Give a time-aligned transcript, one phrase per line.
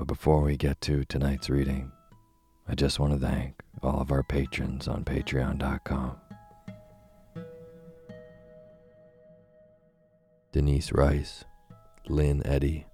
[0.00, 1.92] But before we get to tonight's reading,
[2.66, 6.16] I just want to thank all of our patrons on patreon.com.
[10.52, 11.44] Denise Rice,
[12.08, 12.86] Lynn Eddy,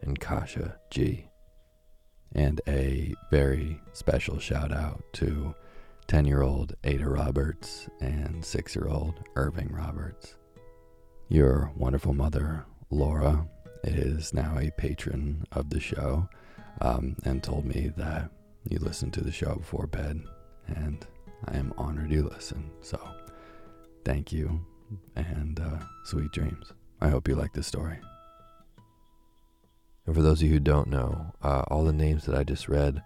[0.00, 1.28] and Kasha G.
[2.32, 5.54] And a very special shout out to
[6.06, 10.36] 10 year old Ada Roberts and 6 year old Irving Roberts.
[11.28, 13.46] Your wonderful mother, Laura,
[13.84, 16.28] is now a patron of the show
[16.80, 18.30] um, and told me that
[18.68, 20.22] you listen to the show before bed,
[20.66, 21.06] and
[21.46, 22.70] I am honored you listen.
[22.82, 23.00] So,
[24.04, 24.60] thank you
[25.16, 26.72] and uh, sweet dreams.
[27.00, 27.98] I hope you like this story.
[30.06, 32.68] And for those of you who don't know, uh, all the names that I just
[32.68, 33.02] read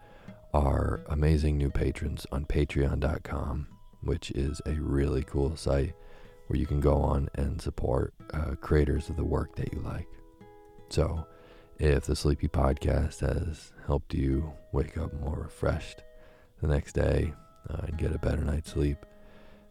[0.54, 3.66] are amazing new patrons on patreon.com.
[4.02, 5.94] which is a really cool site
[6.46, 10.08] where you can go on and support uh, creators of the work that you like.
[10.92, 11.26] So,
[11.78, 16.02] if the Sleepy Podcast has helped you wake up more refreshed
[16.60, 17.32] the next day
[17.70, 18.98] uh, and get a better night's sleep,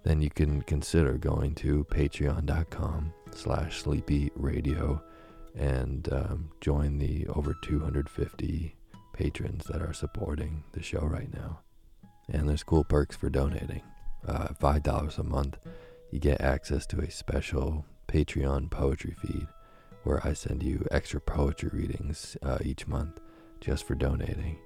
[0.01, 4.99] then you can consider going to patreon.com slash sleepy radio
[5.53, 8.75] and um, join the over 250
[9.13, 11.59] patrons that are supporting the show right now.
[12.29, 13.83] And there's cool perks for donating.
[14.27, 15.59] Uh, $5 a month,
[16.09, 19.47] you get access to a special Patreon poetry feed
[20.03, 23.19] where I send you extra poetry readings uh, each month
[23.59, 24.57] just for donating.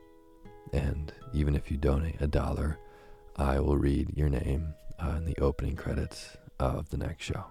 [0.74, 2.80] And even if you donate a dollar,
[3.36, 4.74] I will read your name
[5.04, 7.46] uh, in the opening credits of the next show.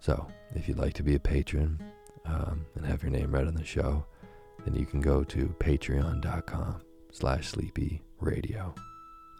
[0.00, 1.82] So, if you'd like to be a patron
[2.26, 4.04] um, and have your name read on the show,
[4.64, 8.74] then you can go to patreon.com slash sleepy radio.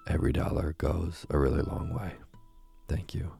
[0.06, 2.12] Every dollar goes a really long way.
[2.88, 3.32] Thank you.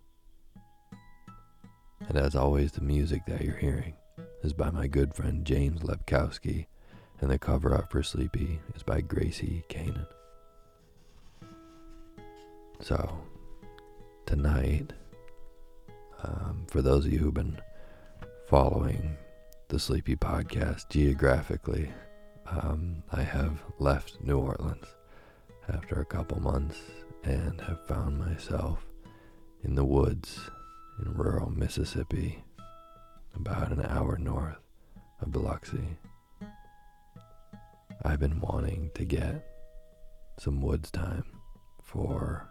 [2.08, 3.94] And as always, the music that you're hearing
[4.42, 6.66] is by my good friend James Lepkowski,
[7.20, 10.06] and the cover art for Sleepy is by Gracie Kanan.
[12.80, 13.20] So,
[14.26, 14.92] tonight,
[16.24, 17.60] um, for those of you who've been
[18.48, 19.16] following
[19.68, 21.92] the Sleepy podcast geographically,
[22.46, 24.86] um, I have left New Orleans
[25.68, 26.80] after a couple months
[27.22, 28.84] and have found myself
[29.62, 30.50] in the woods
[30.98, 32.42] in rural Mississippi,
[33.34, 34.58] about an hour north
[35.20, 35.96] of Biloxi.
[38.05, 39.46] I've been wanting to get
[40.38, 41.25] some woods time
[41.82, 42.49] for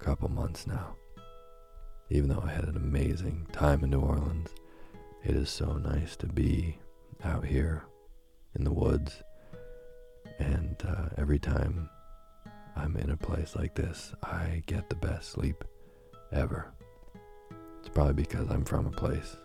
[0.00, 0.96] a couple months now.
[2.10, 4.50] Even though I had an amazing time in New Orleans,
[5.24, 6.78] it is so nice to be
[7.24, 7.84] out here
[8.54, 9.22] in the woods.
[10.38, 11.88] And uh, every time
[12.76, 15.64] I'm in a place like this, I get the best sleep
[16.32, 16.72] ever.
[17.80, 19.36] It's probably because I'm from a place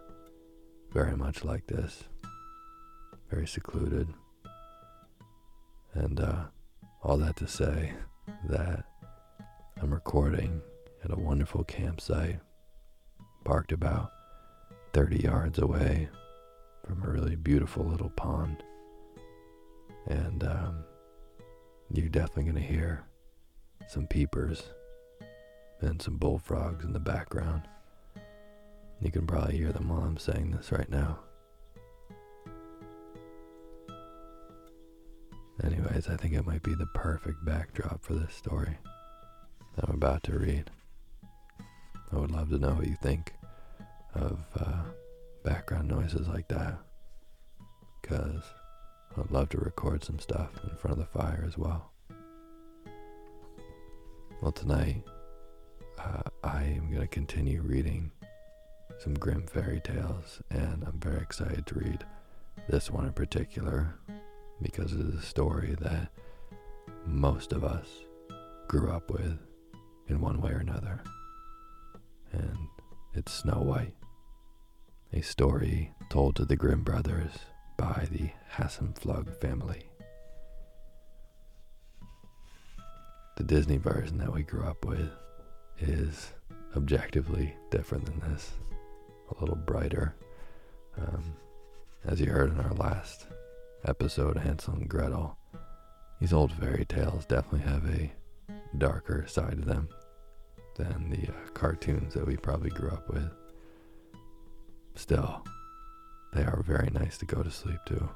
[0.94, 2.04] very much like this,
[3.30, 4.08] very secluded.
[5.94, 6.46] And uh,
[7.04, 7.94] all that to say
[8.50, 8.86] that
[9.82, 10.62] I'm recording
[11.04, 12.40] at a wonderful campsite
[13.44, 14.12] parked about
[14.94, 16.10] 30 yards away
[16.86, 18.64] from a really beautiful little pond.
[20.08, 20.84] And um,
[21.92, 23.06] you're definitely going to hear
[23.88, 24.64] some peepers
[25.82, 27.64] and some bullfrogs in the background.
[29.02, 31.20] You can probably hear them while I'm saying this right now.
[35.64, 38.78] Anyways, I think it might be the perfect backdrop for this story
[39.80, 40.72] I'm about to read.
[42.12, 43.34] I would love to know what you think
[44.16, 44.84] of uh,
[45.44, 46.78] background noises like that.
[48.02, 48.42] Because
[49.18, 51.92] I'd love to record some stuff in front of the fire as well.
[54.42, 55.04] Well, tonight,
[56.00, 58.12] uh, I am going to continue reading
[59.00, 62.06] some Grimm fairy tales, and I'm very excited to read
[62.68, 63.96] this one in particular
[64.62, 66.12] because it is a story that
[67.06, 67.88] most of us
[68.68, 69.38] grew up with
[70.08, 71.02] in one way or another.
[72.32, 72.58] And
[73.14, 73.94] it's Snow White,
[75.14, 77.32] a story told to the Grimm brothers
[77.78, 79.84] by the Hassenpflug family.
[83.38, 85.12] The Disney version that we grew up with
[85.80, 86.34] is
[86.76, 88.52] objectively different than this,
[89.30, 90.16] a little brighter.
[90.98, 91.34] Um,
[92.06, 93.28] as you heard in our last
[93.86, 95.38] episode, Hansel and Gretel,
[96.20, 98.12] these old fairy tales definitely have a
[98.78, 99.90] darker side to them
[100.76, 103.30] than the uh, cartoons that we probably grew up with.
[104.96, 105.44] Still,
[106.34, 108.10] they are very nice to go to sleep to.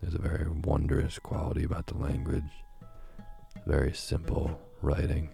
[0.00, 2.42] There's a very wondrous quality about the language,
[3.66, 5.30] very simple writing.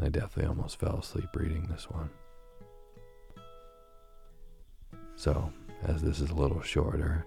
[0.00, 2.10] I definitely almost fell asleep reading this one.
[5.18, 7.26] So, as this is a little shorter,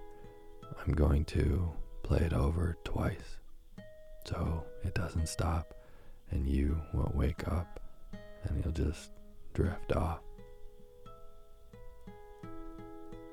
[0.81, 1.69] I'm going to
[2.03, 3.35] play it over twice
[4.25, 5.73] so it doesn't stop
[6.29, 7.81] and you won't wake up
[8.45, 9.11] and you'll just
[9.53, 10.21] drift off.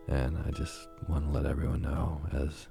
[0.08, 2.66] And I just want to let everyone know as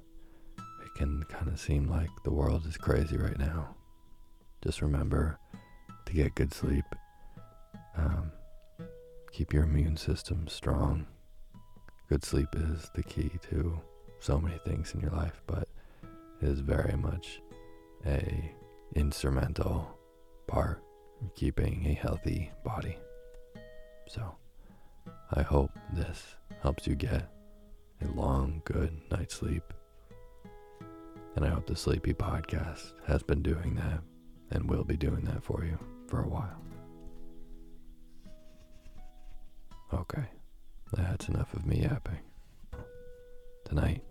[0.84, 3.74] it can kind of seem like the world is crazy right now.
[4.62, 5.38] Just remember
[6.04, 6.84] to get good sleep.
[7.96, 8.30] Um,
[9.32, 11.06] keep your immune system strong.
[12.08, 13.78] Good sleep is the key to
[14.18, 15.68] so many things in your life, but
[16.40, 17.42] it is very much
[18.06, 18.50] a
[18.94, 19.98] instrumental
[20.46, 20.82] part
[21.20, 22.96] of keeping a healthy body.
[24.06, 24.36] So,
[25.32, 27.28] I hope this helps you get
[28.00, 29.74] a long, good night's sleep.
[31.36, 34.00] And I hope the Sleepy Podcast has been doing that
[34.50, 35.78] and will be doing that for you.
[36.08, 36.62] for a while.
[39.92, 40.24] Okay,
[40.92, 42.20] that's enough of me yapping.
[43.64, 44.02] Tonight,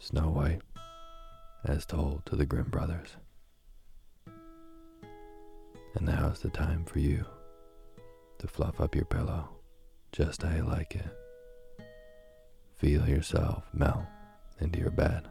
[0.00, 0.62] Snow White,
[1.64, 3.16] as told to the Grimm brothers.
[5.94, 7.24] And now's the time for you
[8.38, 9.48] to fluff up your pillow
[10.12, 11.84] just how you like it.
[12.76, 14.04] Feel yourself melt
[14.60, 15.28] into your bed.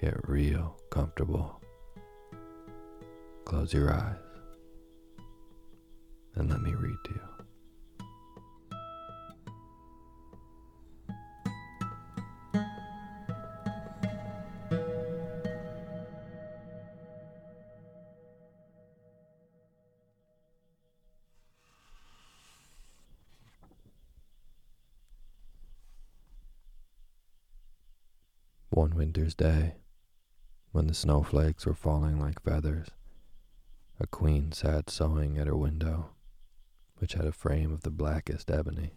[0.00, 1.60] Get real comfortable.
[3.44, 4.16] Close your eyes
[6.34, 7.35] and let me read to you.
[28.96, 29.74] Winter's day,
[30.72, 32.88] when the snowflakes were falling like feathers,
[34.00, 36.10] a queen sat sewing at her window,
[36.96, 38.94] which had a frame of the blackest ebony.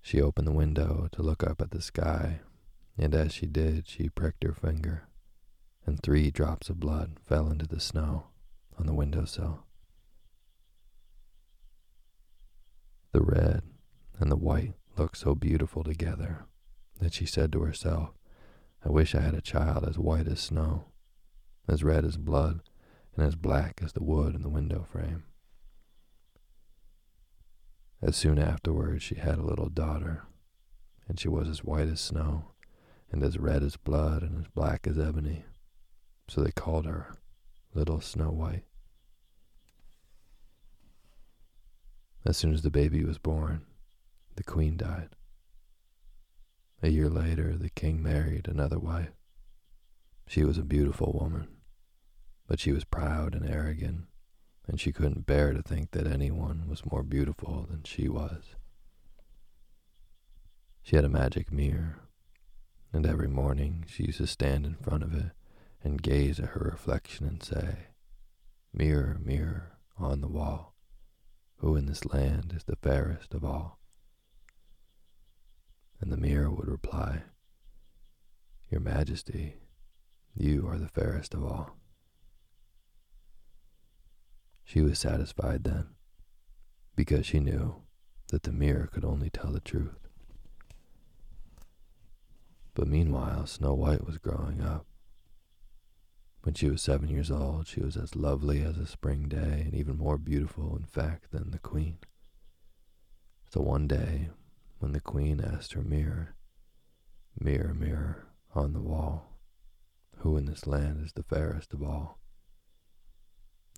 [0.00, 2.40] She opened the window to look up at the sky,
[2.96, 5.08] and as she did, she pricked her finger,
[5.84, 8.28] and three drops of blood fell into the snow
[8.78, 9.64] on the windowsill.
[13.10, 13.62] The red
[14.20, 16.46] and the white looked so beautiful together
[17.00, 18.10] that she said to herself,
[18.84, 20.86] I wish I had a child as white as snow,
[21.68, 22.60] as red as blood,
[23.16, 25.24] and as black as the wood in the window frame.
[28.02, 30.24] As soon afterwards she had a little daughter,
[31.08, 32.52] and she was as white as snow,
[33.10, 35.44] and as red as blood, and as black as ebony.
[36.28, 37.14] So they called her
[37.74, 38.64] Little Snow White.
[42.26, 43.66] As soon as the baby was born,
[44.36, 45.10] the queen died.
[46.84, 49.14] A year later, the king married another wife.
[50.26, 51.48] She was a beautiful woman,
[52.46, 54.04] but she was proud and arrogant,
[54.68, 58.54] and she couldn't bear to think that anyone was more beautiful than she was.
[60.82, 62.00] She had a magic mirror,
[62.92, 65.30] and every morning she used to stand in front of it
[65.82, 67.78] and gaze at her reflection and say,
[68.74, 70.74] Mirror, mirror on the wall,
[71.60, 73.78] who in this land is the fairest of all?
[76.04, 77.22] And the mirror would reply,
[78.70, 79.54] Your Majesty,
[80.36, 81.78] you are the fairest of all.
[84.64, 85.86] She was satisfied then,
[86.94, 87.84] because she knew
[88.28, 90.06] that the mirror could only tell the truth.
[92.74, 94.84] But meanwhile, Snow White was growing up.
[96.42, 99.74] When she was seven years old, she was as lovely as a spring day and
[99.74, 101.96] even more beautiful, in fact, than the queen.
[103.48, 104.28] So one day,
[104.84, 106.36] when the queen asked her mirror,
[107.40, 109.38] Mirror, mirror on the wall,
[110.18, 112.20] who in this land is the fairest of all?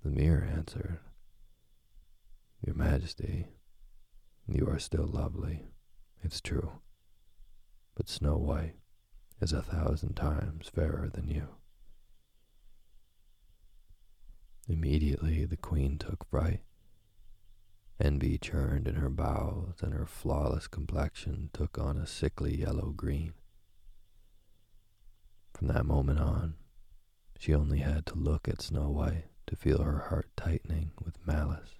[0.03, 0.99] The mirror answered,
[2.61, 3.47] Your Majesty,
[4.49, 5.69] you are still lovely,
[6.25, 6.73] it's true,
[7.95, 8.75] but Snow White
[9.41, 11.47] is a thousand times fairer than you.
[14.69, 16.63] Immediately the queen took fright
[17.99, 23.33] Envy churned in her bowels, and her flawless complexion took on a sickly yellow green.
[25.55, 26.57] From that moment on,
[27.39, 31.77] she only had to look at Snow White to feel her heart tightening with malice.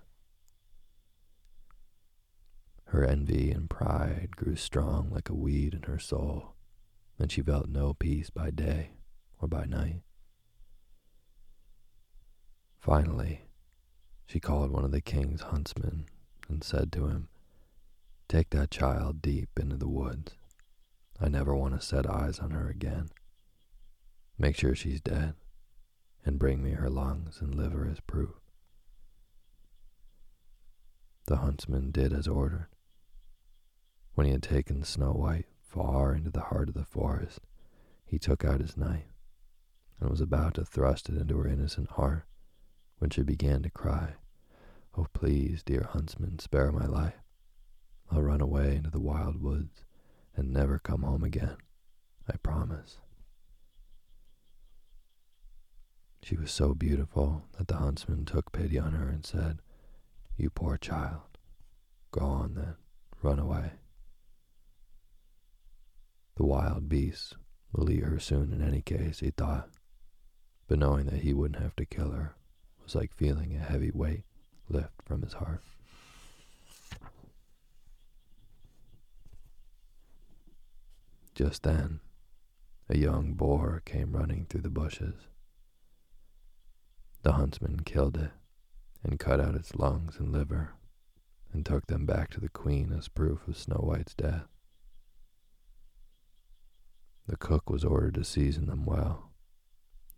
[2.87, 6.55] Her envy and pride grew strong like a weed in her soul,
[7.19, 8.93] and she felt no peace by day
[9.41, 10.03] or by night.
[12.79, 13.46] Finally,
[14.27, 16.07] she called one of the king's huntsmen
[16.49, 17.29] and said to him,
[18.29, 20.37] Take that child deep into the woods.
[21.21, 23.09] I never want to set eyes on her again.
[24.39, 25.35] Make sure she's dead,
[26.25, 28.35] and bring me her lungs and liver as proof.
[31.27, 32.69] The huntsman did as ordered.
[34.15, 37.41] When he had taken Snow White far into the heart of the forest,
[38.05, 39.13] he took out his knife
[40.01, 42.27] and was about to thrust it into her innocent heart
[42.99, 44.15] when she began to cry,
[44.99, 47.23] Oh, please, dear huntsman, spare my life.
[48.11, 49.85] I'll run away into the wild woods
[50.35, 51.57] and never come home again.
[52.29, 52.99] I promise.
[56.23, 59.61] She was so beautiful that the huntsman took pity on her and said,
[60.37, 61.39] You poor child.
[62.11, 62.77] Go on then,
[63.23, 63.73] run away.
[66.37, 67.35] The wild beasts
[67.73, 69.69] will eat her soon in any case, he thought,
[70.67, 72.37] but knowing that he wouldn't have to kill her
[72.87, 74.23] was like feeling a heavy weight
[74.69, 75.61] lift from his heart.
[81.35, 82.01] Just then,
[82.89, 85.27] a young boar came running through the bushes.
[87.23, 88.31] The huntsman killed it
[89.03, 90.75] and cut out its lungs and liver
[91.53, 94.47] and took them back to the queen as proof of Snow White's death.
[97.27, 99.33] The cook was ordered to season them well,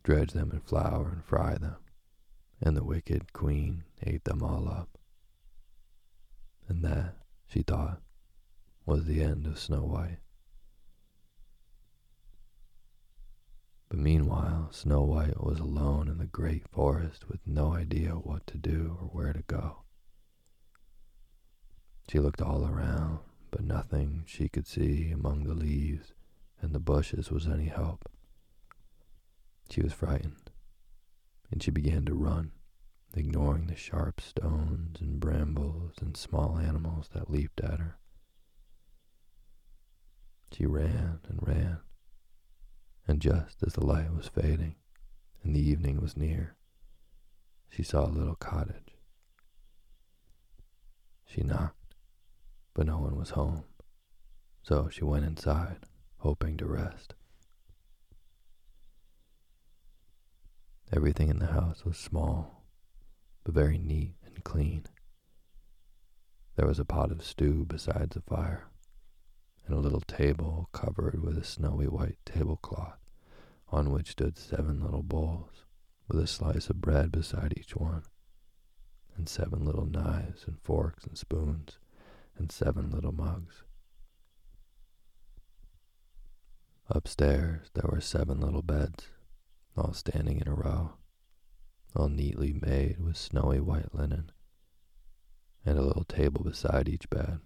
[0.03, 1.79] dredge them in flour and fry them,
[2.61, 4.99] and the wicked queen ate them all up.
[6.69, 7.15] And that,
[7.47, 8.01] she thought,
[8.85, 10.19] was the end of Snow White.
[13.89, 18.59] But meanwhile, Snow White was alone in the great forest with no idea what to
[18.59, 19.85] do or where to go.
[22.11, 26.13] She looked all around, but nothing she could see among the leaves
[26.61, 28.09] and the bushes was any help.
[29.71, 30.48] She was frightened,
[31.51, 32.53] and she began to run,
[33.15, 37.99] ignoring the sharp stones and brambles and small animals that leaped at her.
[40.53, 41.79] She ran and ran,
[43.07, 44.77] and just as the light was fading
[45.43, 46.57] and the evening was near,
[47.69, 48.97] she saw a little cottage.
[51.27, 51.95] She knocked,
[52.75, 53.65] but no one was home,
[54.63, 55.81] so she went inside
[56.19, 57.15] hoping to rest.
[60.91, 62.65] Everything in the house was small,
[63.45, 64.85] but very neat and clean.
[66.57, 68.69] There was a pot of stew beside the fire,
[69.67, 72.99] and a little table covered with a snowy white tablecloth
[73.69, 75.67] on which stood seven little bowls
[76.09, 78.05] with a slice of bread beside each one,
[79.15, 81.79] and seven little knives and forks and spoons,
[82.39, 83.63] and seven little mugs.
[86.89, 89.09] Upstairs, there were seven little beds,
[89.79, 90.93] all standing in a row,
[91.95, 94.31] all neatly made with snowy white linen,
[95.65, 97.41] and a little table beside each bed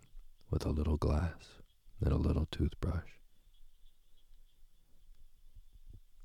[0.50, 1.60] with a little glass
[2.00, 3.10] and a little toothbrush.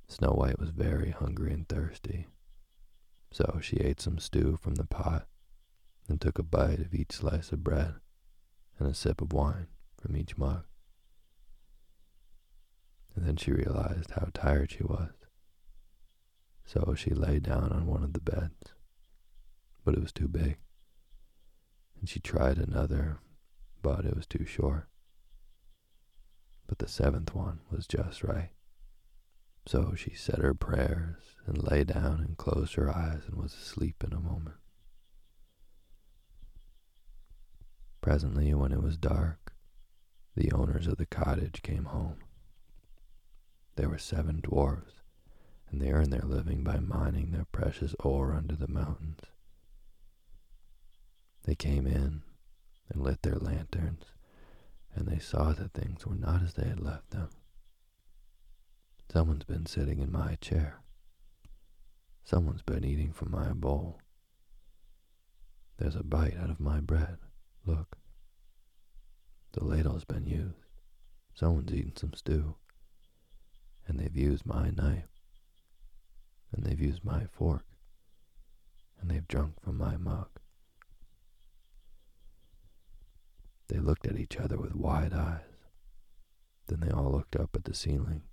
[0.07, 2.27] Snow White was very hungry and thirsty,
[3.29, 5.27] so she ate some stew from the pot
[6.07, 7.95] and took a bite of each slice of bread
[8.79, 9.67] and a sip of wine
[9.99, 10.63] from each mug
[13.17, 15.09] and then she realized how tired she was.
[16.67, 18.73] So she lay down on one of the beds,
[19.85, 20.57] but it was too big.
[21.97, 23.19] And she tried another,
[23.81, 24.89] but it was too short.
[26.67, 28.49] But the seventh one was just right.
[29.65, 34.03] So she said her prayers and lay down and closed her eyes and was asleep
[34.05, 34.57] in a moment.
[38.01, 39.53] Presently, when it was dark,
[40.35, 42.17] the owners of the cottage came home.
[43.77, 45.01] There were seven dwarfs,
[45.69, 49.19] and they earned their living by mining their precious ore under the mountains.
[51.43, 52.23] They came in
[52.89, 54.05] and lit their lanterns,
[54.95, 57.29] and they saw that things were not as they had left them.
[59.11, 60.79] Someone's been sitting in my chair.
[62.23, 63.99] Someone's been eating from my bowl.
[65.77, 67.17] There's a bite out of my bread.
[67.65, 67.97] Look.
[69.53, 70.65] The ladle's been used.
[71.33, 72.55] Someone's eaten some stew
[73.87, 75.07] and they've used my knife,
[76.51, 77.65] and they've used my fork,
[78.99, 80.29] and they've drunk from my mug.
[83.67, 85.41] They looked at each other with wide eyes.
[86.67, 88.23] Then they all looked up at the ceiling,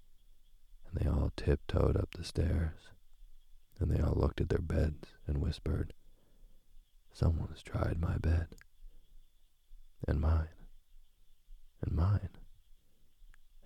[0.86, 2.90] and they all tiptoed up the stairs,
[3.78, 5.92] and they all looked at their beds and whispered,
[7.12, 8.48] Someone's tried my bed,
[10.06, 10.48] and mine,
[11.80, 12.30] and mine,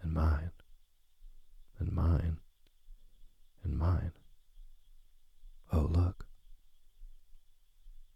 [0.03, 0.51] and mine
[1.79, 2.39] and mine,
[3.63, 4.13] and mine.
[5.73, 6.27] Oh, look.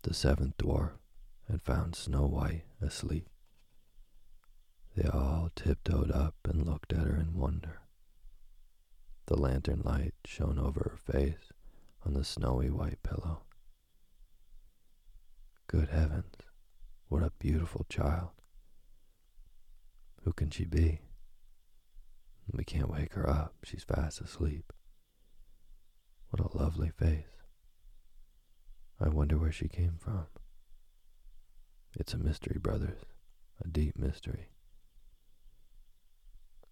[0.02, 0.92] The seventh dwarf
[1.50, 3.28] had found Snow White asleep.
[4.96, 7.80] They all tiptoed up and looked at her in wonder.
[9.26, 11.52] The lantern light shone over her face
[12.04, 13.42] on the snowy white pillow.
[15.66, 16.34] Good heavens,
[17.08, 18.30] what a beautiful child.
[20.24, 21.00] Who can she be?
[22.52, 23.54] We can't wake her up.
[23.64, 24.72] She's fast asleep.
[26.30, 27.41] What a lovely face.
[29.04, 30.26] I wonder where she came from.
[31.98, 33.00] It's a mystery, brothers,
[33.62, 34.50] a deep mystery.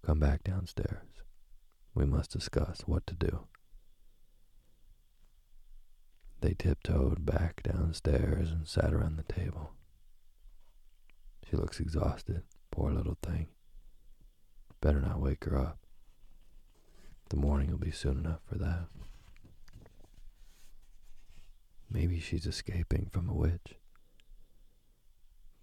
[0.07, 1.09] Come back downstairs.
[1.93, 3.47] We must discuss what to do.
[6.41, 9.73] They tiptoed back downstairs and sat around the table.
[11.49, 13.49] She looks exhausted, poor little thing.
[14.81, 15.79] Better not wake her up.
[17.29, 18.87] The morning will be soon enough for that.
[21.91, 23.75] Maybe she's escaping from a witch.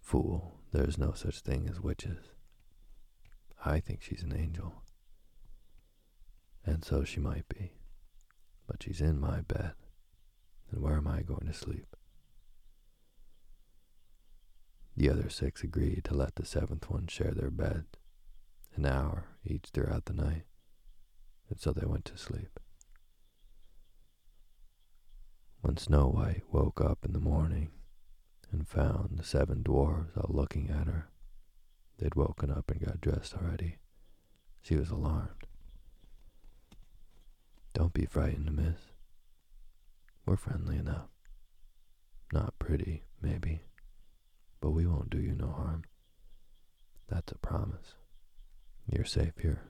[0.02, 2.32] Fool, there's no such thing as witches.
[3.64, 4.84] I think she's an angel.
[6.66, 7.74] And so she might be.
[8.68, 9.74] But she's in my bed.
[10.70, 11.96] and where am I going to sleep?
[14.98, 17.86] The other six agreed to let the seventh one share their bed,
[18.76, 20.44] an hour each throughout the night,
[21.50, 22.60] and so they went to sleep.
[25.62, 27.72] When Snow White woke up in the morning
[28.52, 31.10] and found the seven dwarfs all looking at her,
[31.98, 33.78] they'd woken up and got dressed already.
[34.62, 35.48] She was alarmed.
[37.74, 38.80] Don't be frightened, miss.
[40.26, 41.10] We're friendly enough.
[42.34, 43.62] Not pretty, maybe,
[44.60, 45.84] but we won't do you no harm.
[47.08, 47.94] That's a promise.
[48.92, 49.64] You're safe here.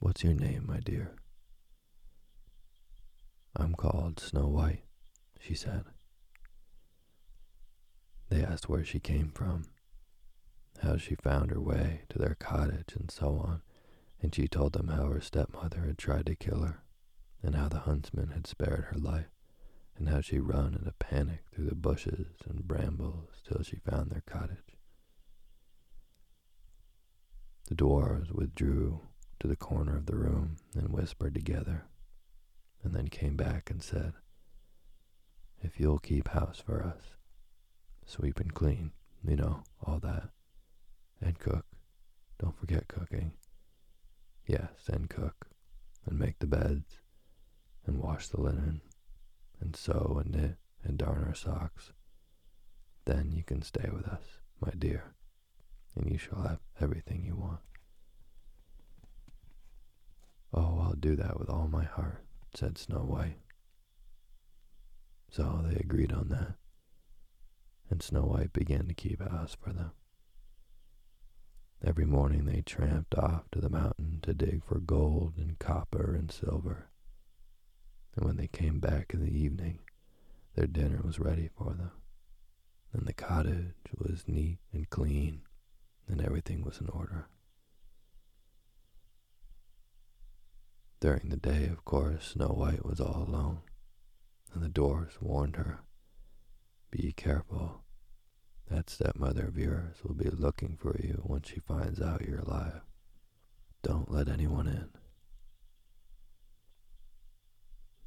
[0.00, 1.16] What's your name, my dear?
[3.58, 4.84] I'm called Snow White,
[5.40, 5.84] she said.
[8.28, 9.64] They asked where she came from,
[10.80, 13.62] how she found her way to their cottage, and so on,
[14.22, 16.84] and she told them how her stepmother had tried to kill her,
[17.42, 19.30] and how the huntsman had spared her life,
[19.96, 24.10] and how she run in a panic through the bushes and brambles till she found
[24.10, 24.76] their cottage.
[27.66, 29.00] The dwarfs withdrew
[29.40, 31.87] to the corner of the room and whispered together,
[32.82, 34.12] and then came back and said,
[35.60, 37.16] If you'll keep house for us,
[38.06, 38.92] sweep and clean,
[39.26, 40.30] you know, all that,
[41.20, 41.66] and cook,
[42.40, 43.32] don't forget cooking.
[44.46, 45.48] Yes, and cook,
[46.06, 47.00] and make the beds,
[47.86, 48.80] and wash the linen,
[49.60, 51.92] and sew and knit and darn our socks.
[53.04, 55.14] Then you can stay with us, my dear
[55.98, 57.60] and you shall have everything you want.
[60.52, 63.38] Oh, I'll do that with all my heart, said Snow White.
[65.30, 66.54] So they agreed on that,
[67.90, 69.92] and Snow White began to keep house for them.
[71.84, 76.32] Every morning they tramped off to the mountain to dig for gold and copper and
[76.32, 76.88] silver,
[78.16, 79.80] and when they came back in the evening,
[80.54, 81.92] their dinner was ready for them,
[82.92, 85.42] and the cottage was neat and clean
[86.08, 87.28] and everything was in order.
[91.00, 93.60] During the day, of course, Snow White was all alone,
[94.52, 95.80] and the dwarfs warned her,
[96.90, 97.84] Be careful.
[98.68, 102.82] That stepmother of yours will be looking for you once she finds out you're alive.
[103.82, 104.88] Don't let anyone in.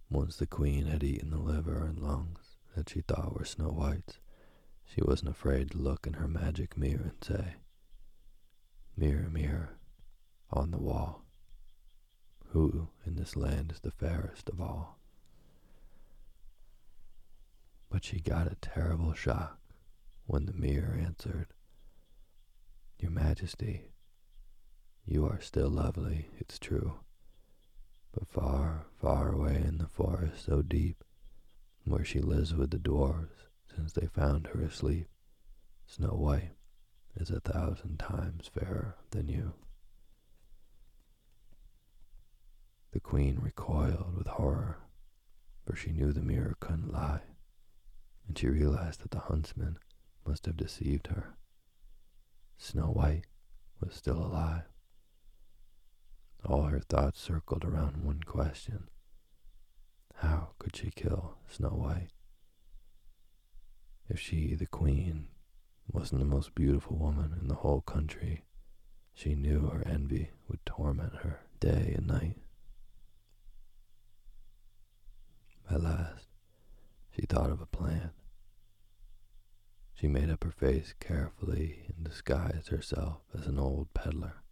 [0.10, 4.20] Once the queen had eaten the liver and lungs that she thought were Snow White's,
[4.84, 7.56] she wasn't afraid to look in her magic mirror and say,
[8.98, 9.80] Mirror, mirror,
[10.52, 11.24] on the wall,
[12.52, 14.98] who in this land is the fairest of all?
[17.90, 19.60] But she got a terrible shock
[20.26, 21.48] when the mirror answered,
[23.00, 23.92] Your Majesty,
[25.06, 27.00] you are still lovely, it's true,
[28.14, 31.04] but far, far away in the forest so deep,
[31.86, 35.08] where she lives with the dwarfs since they found her asleep,
[35.86, 36.52] Snow White
[37.16, 39.54] is a thousand times fairer than you.
[42.92, 44.80] The queen recoiled with horror,
[45.66, 47.22] for she knew the mirror couldn't lie,
[48.28, 49.78] and she realized that the huntsman
[50.26, 51.36] must have deceived her.
[52.58, 53.26] Snow White
[53.80, 54.64] was still alive.
[56.46, 58.90] All her thoughts circled around one question.
[60.16, 62.12] How could she kill Snow White?
[64.10, 65.30] If she, the queen,
[65.92, 68.44] wasn't the most beautiful woman in the whole country,
[69.14, 72.38] she knew her envy would torment her day and night.
[75.72, 76.28] At last,
[77.16, 78.12] she thought of a plan.
[79.94, 84.44] She made up her face carefully and disguised herself as an old peddler,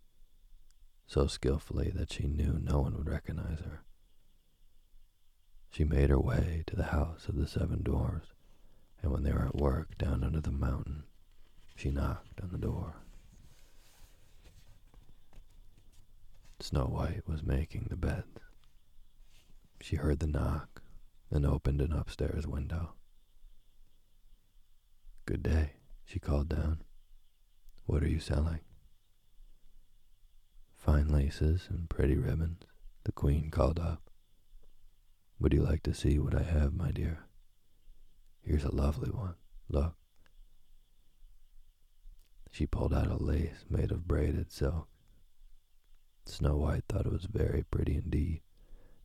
[1.07, 3.83] so skillfully that she knew no one would recognize her.
[5.69, 8.29] She made her way to the house of the seven dwarfs,
[9.01, 11.03] and when they were at work down under the mountain,
[11.75, 12.95] she knocked on the door.
[16.61, 18.39] Snow White was making the beds.
[19.81, 20.78] She heard the knock
[21.31, 22.93] and opened an upstairs window.
[25.25, 25.73] Good day,
[26.05, 26.81] she called down.
[27.85, 28.61] What are you selling?
[30.75, 32.63] Fine laces and pretty ribbons,
[33.03, 34.09] the queen called up.
[35.39, 37.25] Would you like to see what I have, my dear?
[38.41, 39.35] Here's a lovely one.
[39.69, 39.95] Look.
[42.51, 44.87] She pulled out a lace made of braided silk.
[46.25, 48.41] Snow White thought it was very pretty indeed,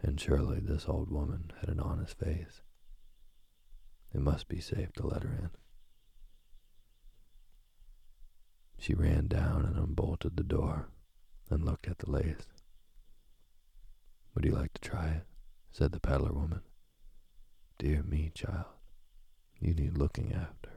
[0.04, 2.60] and surely this old woman had an honest face.
[4.14, 5.50] It must be safe to let her in.
[8.78, 10.90] She ran down and unbolted the door
[11.48, 12.46] and looked at the lace.
[14.34, 15.26] Would you like to try it?
[15.70, 16.60] said the peddler woman.
[17.78, 18.66] Dear me, child,
[19.58, 20.70] you need looking after.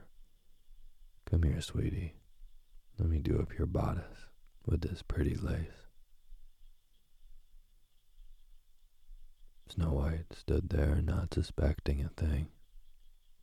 [1.26, 2.14] Come here, sweetie.
[2.98, 4.26] Let me do up your bodice
[4.64, 5.87] with this pretty lace.
[9.70, 12.48] Snow White stood there not suspecting a thing,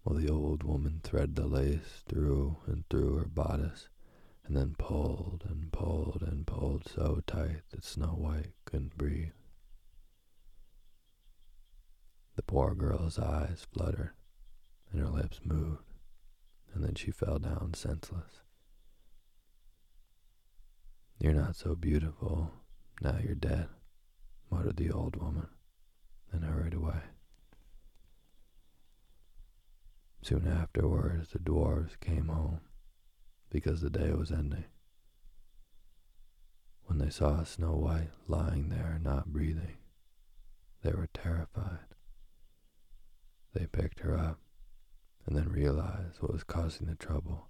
[0.02, 3.90] while the old woman threaded the lace through and through her bodice,
[4.44, 9.34] and then pulled and pulled and pulled so tight that Snow White couldn't breathe.
[12.36, 14.12] The poor girl's eyes fluttered,
[14.92, 15.84] and her lips moved,
[16.74, 18.42] and then she fell down senseless.
[21.20, 22.52] You're not so beautiful,
[23.02, 23.70] now you're dead,
[24.52, 25.48] muttered the old woman,
[26.36, 27.02] and hurried away.
[30.22, 32.60] Soon afterwards, the dwarfs came home,
[33.50, 34.66] because the day was ending.
[36.86, 39.78] When they saw Snow White lying there not breathing,
[40.84, 41.96] they were terrified.
[43.54, 44.40] They picked her up
[45.26, 47.50] and then realized what was causing the trouble,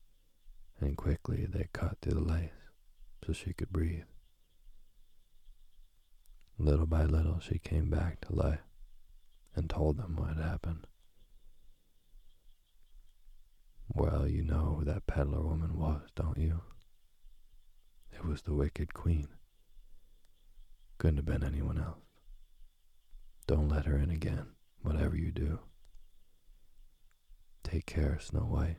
[0.79, 2.51] and quickly they cut through the lace
[3.25, 4.03] so she could breathe.
[6.57, 8.61] Little by little, she came back to life
[9.55, 10.87] and told them what had happened.
[13.93, 16.61] Well, you know who that peddler woman was, don't you?
[18.11, 19.27] It was the wicked queen.
[20.97, 21.99] Couldn't have been anyone else.
[23.47, 24.47] Don't let her in again,
[24.81, 25.59] whatever you do.
[27.63, 28.77] Take care, Snow White.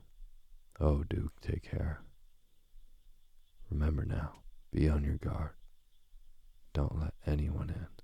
[0.81, 2.03] Oh, Duke, take care.
[3.71, 5.53] Remember now, be on your guard.
[6.73, 7.96] Don't let anyone in.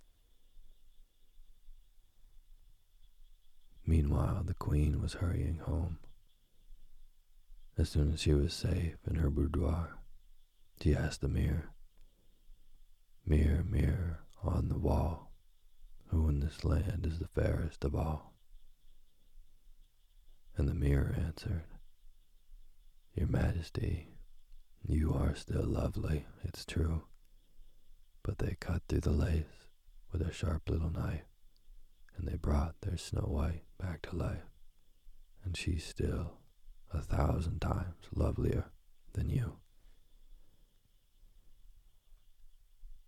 [3.85, 5.99] Meanwhile, the queen was hurrying home.
[7.77, 9.99] As soon as she was safe in her boudoir,
[10.81, 11.71] she asked the mirror,
[13.25, 15.33] Mirror, mirror on the wall,
[16.09, 18.35] who in this land is the fairest of all?
[20.57, 21.64] And the mirror answered,
[23.14, 24.09] Your Majesty,
[24.87, 27.05] you are still lovely, it's true,
[28.23, 29.66] but they cut through the lace
[30.12, 31.25] with a sharp little knife,
[32.16, 34.51] and they brought their Snow White back to life,
[35.44, 36.38] and she's still
[36.92, 38.66] a thousand times lovelier
[39.14, 39.57] than you.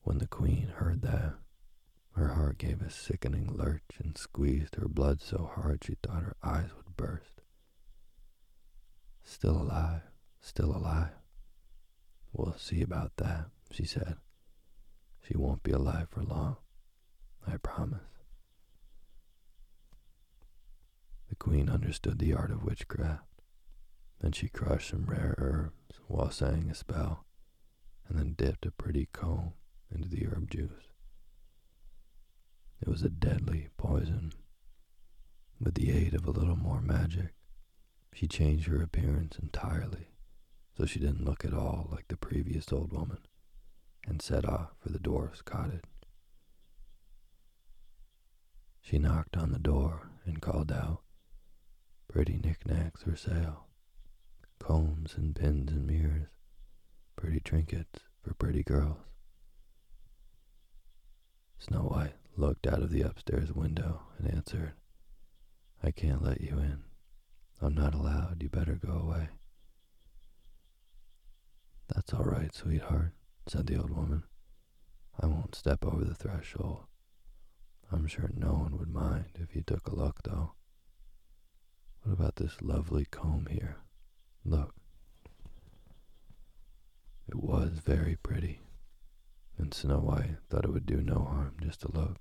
[0.02, 1.34] When the queen heard that,
[2.12, 6.36] her heart gave a sickening lurch and squeezed her blood so hard she thought her
[6.42, 7.40] eyes would burst.
[9.24, 10.02] Still alive,
[10.40, 11.12] still alive.
[12.32, 14.16] We'll see about that, she said.
[15.26, 16.56] She won't be alive for long,
[17.46, 18.13] I promise.
[21.34, 23.42] The queen understood the art of witchcraft.
[24.20, 27.26] Then she crushed some rare herbs while saying a spell,
[28.06, 29.54] and then dipped a pretty comb
[29.92, 30.92] into the herb juice.
[32.80, 34.32] It was a deadly poison.
[35.58, 37.34] With the aid of a little more magic,
[38.12, 40.10] she changed her appearance entirely
[40.78, 43.26] so she didn't look at all like the previous old woman
[44.06, 45.82] and set off for the dwarf's cottage.
[48.80, 51.03] She knocked on the door and called out,
[52.14, 53.66] Pretty knickknacks for sale,
[54.60, 56.28] combs and pins and mirrors,
[57.16, 58.98] pretty trinkets for pretty girls.
[61.58, 64.74] Snow White looked out of the upstairs window and answered,
[65.82, 66.84] I can't let you in.
[67.60, 68.44] I'm not allowed.
[68.44, 69.30] You better go away.
[71.92, 73.10] That's all right, sweetheart,
[73.48, 74.22] said the old woman.
[75.20, 76.84] I won't step over the threshold.
[77.90, 80.52] I'm sure no one would mind if you took a look, though.
[82.04, 83.76] What about this lovely comb here?
[84.44, 84.74] Look.
[87.26, 88.60] It was very pretty,
[89.56, 92.18] and Snow White thought it would do no harm just to look.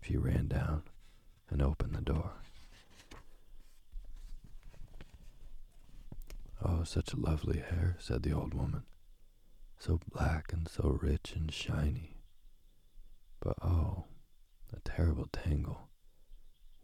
[0.00, 0.84] She ran down
[1.50, 2.32] and opened the door.
[6.64, 8.84] Oh, such lovely hair, said the old woman.
[9.78, 12.16] So black and so rich and shiny.
[13.40, 14.06] But oh,
[14.74, 15.87] a terrible tangle.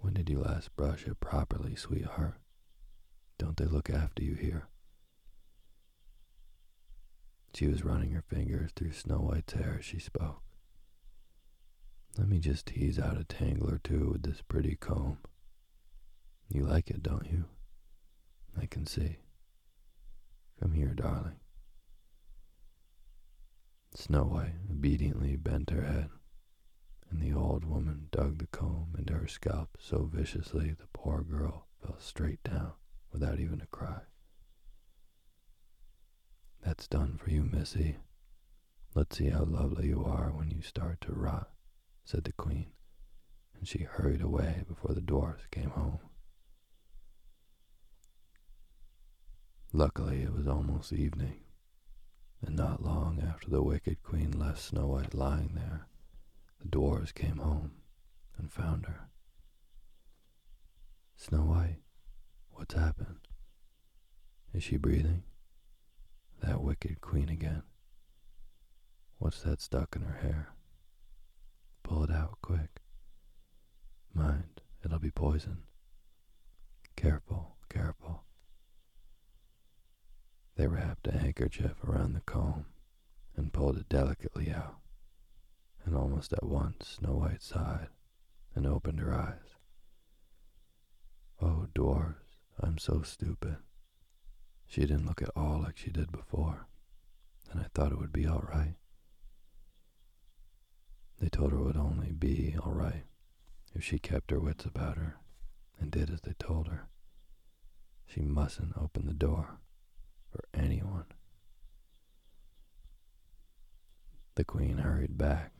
[0.04, 2.34] When did you last brush it properly, sweetheart?
[3.38, 4.68] Don't they look after you here?
[7.54, 10.42] She was running her fingers through Snow White's hair as she spoke.
[12.18, 15.20] Let me just tease out a tangle or two with this pretty comb.
[16.50, 17.46] You like it, don't you?
[18.60, 19.16] I can see.
[20.60, 21.40] Come here, darling.
[23.94, 26.10] Snow White obediently bent her head,
[27.14, 31.68] and the old woman dug the comb into her scalp so viciously the poor girl
[31.81, 32.72] fell straight down
[33.12, 34.00] without even a cry.
[36.64, 37.98] That's done for you, Missy.
[38.94, 41.50] Let's see how lovely you are when you start to rot,
[42.05, 42.72] said the queen,
[43.57, 46.00] and she hurried away before the dwarfs came home.
[49.72, 51.40] Luckily, it was almost evening,
[52.44, 55.87] and not long after the wicked queen left Snow White lying there,
[56.64, 57.72] the dwarfs came home
[58.38, 59.11] and found her.
[61.14, 61.83] Snow White,
[62.50, 63.18] what's happened?
[64.55, 65.24] Is she breathing?
[66.42, 67.62] That wicked queen again.
[69.18, 70.55] What's that stuck in her hair?
[71.83, 72.81] Pull it out quick.
[74.14, 75.64] Mind, it'll be poison.
[76.96, 78.24] Careful, careful.
[80.57, 82.66] They wrapped a handkerchief around the comb
[83.37, 84.77] and pulled it delicately out,
[85.84, 87.88] and almost at once Snow White sighed
[88.54, 89.56] and opened her eyes.
[91.40, 93.56] Oh, dwarfs, I'm so stupid.
[94.66, 96.66] She didn't look at all like she did before,
[97.50, 98.76] and I thought it would be all right.
[101.20, 103.04] They told her it would only be all right
[103.74, 105.16] if she kept her wits about her
[105.78, 106.88] and did as they told her.
[108.06, 109.58] She mustn't open the door
[110.30, 111.06] for anyone.
[114.34, 115.52] The queen hurried back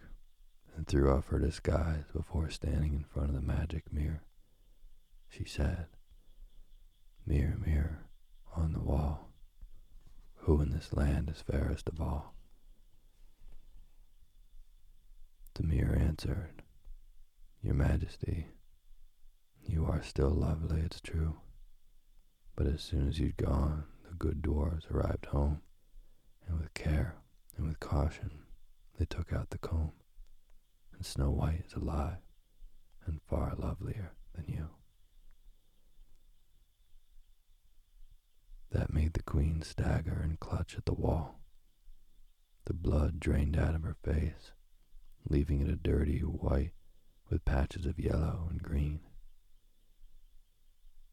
[0.76, 4.22] and threw off her disguise before standing in front of the magic mirror.
[5.28, 5.87] She said,
[7.26, 8.06] Mirror, mirror
[8.56, 9.30] on the wall,
[10.37, 12.34] who in this land is fairest of all?
[15.54, 16.62] The mirror answered,
[17.62, 18.48] Your Majesty,
[19.62, 21.37] you are still lovely, it's true,
[22.56, 25.62] but as soon as you'd gone, the good dwarfs arrived home,
[26.46, 27.16] and with care
[27.56, 28.30] and with caution
[28.98, 29.92] they took out the comb,
[31.05, 32.17] and Snow White is alive
[33.05, 34.71] and far lovelier than you.
[38.71, 41.40] That made the queen stagger and clutch at the wall.
[42.64, 44.53] The blood drained out of her face,
[45.29, 46.73] leaving it a dirty white
[47.29, 49.01] with patches of yellow and green.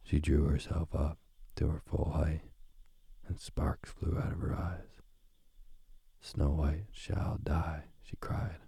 [0.04, 1.20] She drew herself up
[1.58, 2.44] to her full height,
[3.28, 5.02] and sparks flew out of her eyes.
[6.22, 8.60] Snow White shall die, she cried.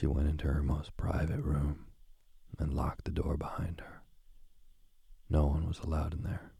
[0.00, 1.84] She went into her most private room
[2.58, 4.00] and locked the door behind her.
[5.28, 6.52] No one was allowed in there,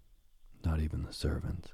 [0.62, 1.72] not even the servants.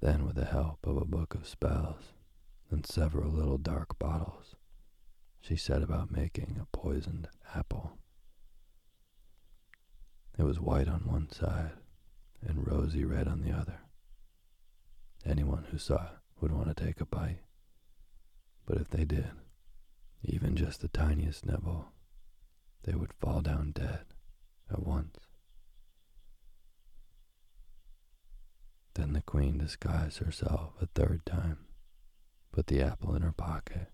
[0.00, 2.12] Then, with the help of a book of spells
[2.70, 4.54] and several little dark bottles,
[5.40, 7.92] she set about making a poisoned apple.
[10.36, 11.72] It was white on one side
[12.46, 13.80] and rosy red on the other.
[15.24, 17.40] Anyone who saw it would want to take a bite.
[18.68, 19.30] But if they did,
[20.22, 21.86] even just the tiniest nibble,
[22.82, 24.04] they would fall down dead
[24.70, 25.16] at once.
[28.92, 31.64] Then the queen disguised herself a third time,
[32.52, 33.88] put the apple in her pocket,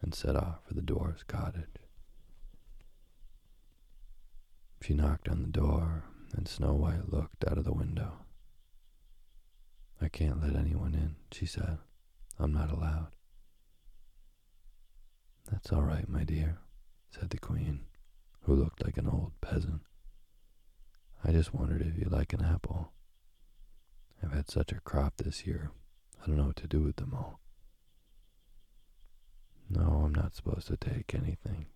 [0.00, 1.66] and set off for the dwarf's cottage.
[4.80, 8.12] She knocked on the door, and Snow White looked out of the window.
[10.00, 11.76] I can't let anyone in, she said.
[12.38, 13.08] I'm not allowed.
[15.50, 16.58] That's all right, my dear,
[17.10, 17.80] said the queen,
[18.42, 19.80] who looked like an old peasant.
[21.24, 22.92] I just wondered if you'd like an apple.
[24.22, 25.72] I've had such a crop this year,
[26.22, 27.40] I don't know what to do with them all.
[29.68, 31.66] No, I'm not supposed to take anything,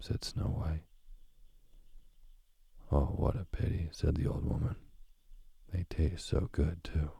[0.00, 0.84] said Snow White.
[2.90, 4.76] Oh, what a pity, said the old woman.
[5.72, 7.10] They taste so good, too.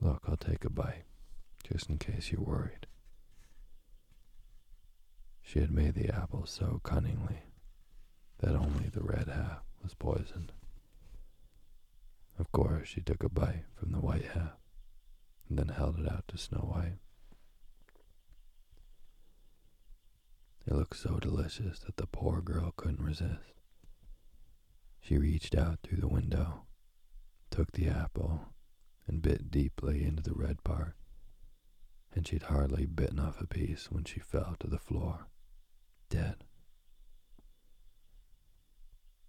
[0.00, 1.04] Look, I'll take a bite,
[1.62, 2.86] just in case you're worried.
[5.46, 7.44] She had made the apple so cunningly
[8.38, 10.52] that only the red half was poisoned.
[12.36, 14.58] Of course, she took a bite from the white half
[15.48, 16.98] and then held it out to Snow White.
[20.66, 23.54] It looked so delicious that the poor girl couldn't resist.
[25.00, 26.64] She reached out through the window,
[27.50, 28.52] took the apple,
[29.06, 30.96] and bit deeply into the red part,
[32.12, 35.28] and she'd hardly bitten off a piece when she fell to the floor,
[36.08, 36.44] dead.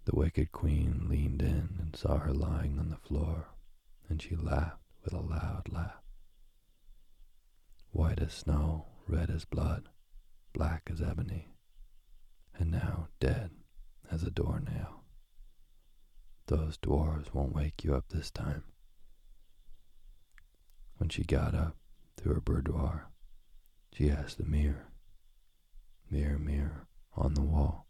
[0.06, 3.50] The wicked queen leaned in and saw her lying on the floor,
[4.08, 6.02] and she laughed with a loud laugh.
[7.92, 9.90] White as snow, red as blood,
[10.54, 11.50] black as ebony,
[12.58, 13.52] and now dead
[14.10, 15.04] as a doornail.
[16.48, 18.64] Those dwarfs won't wake you up this time.
[20.98, 21.76] When she got up
[22.18, 23.10] to her boudoir,
[23.92, 24.88] she asked the mirror,
[26.10, 27.88] Mirror, mirror, on the wall,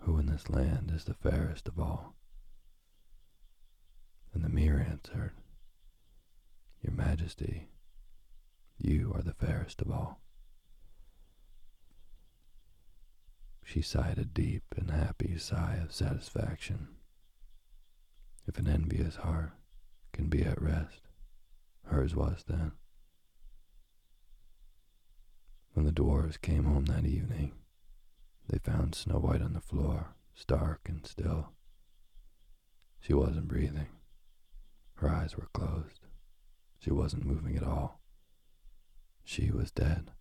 [0.00, 2.16] who in this land is the fairest of all?
[4.32, 5.32] And the mirror answered,
[6.82, 7.68] Your Majesty,
[8.78, 10.20] you are the fairest of all.
[13.64, 16.88] She sighed a deep and happy sigh of satisfaction.
[18.46, 19.52] If an envious heart
[20.12, 21.02] can be at rest,
[21.84, 22.72] hers was then.
[25.74, 27.52] When the dwarfs came home that evening,
[28.48, 31.50] they found Snow White on the floor, stark and still.
[33.00, 33.88] She wasn't breathing.
[34.94, 36.06] Her eyes were closed.
[36.78, 38.00] She wasn't moving at all.
[39.24, 40.12] She was dead.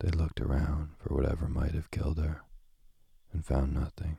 [0.00, 2.42] They looked around for whatever might have killed her
[3.32, 4.18] and found nothing.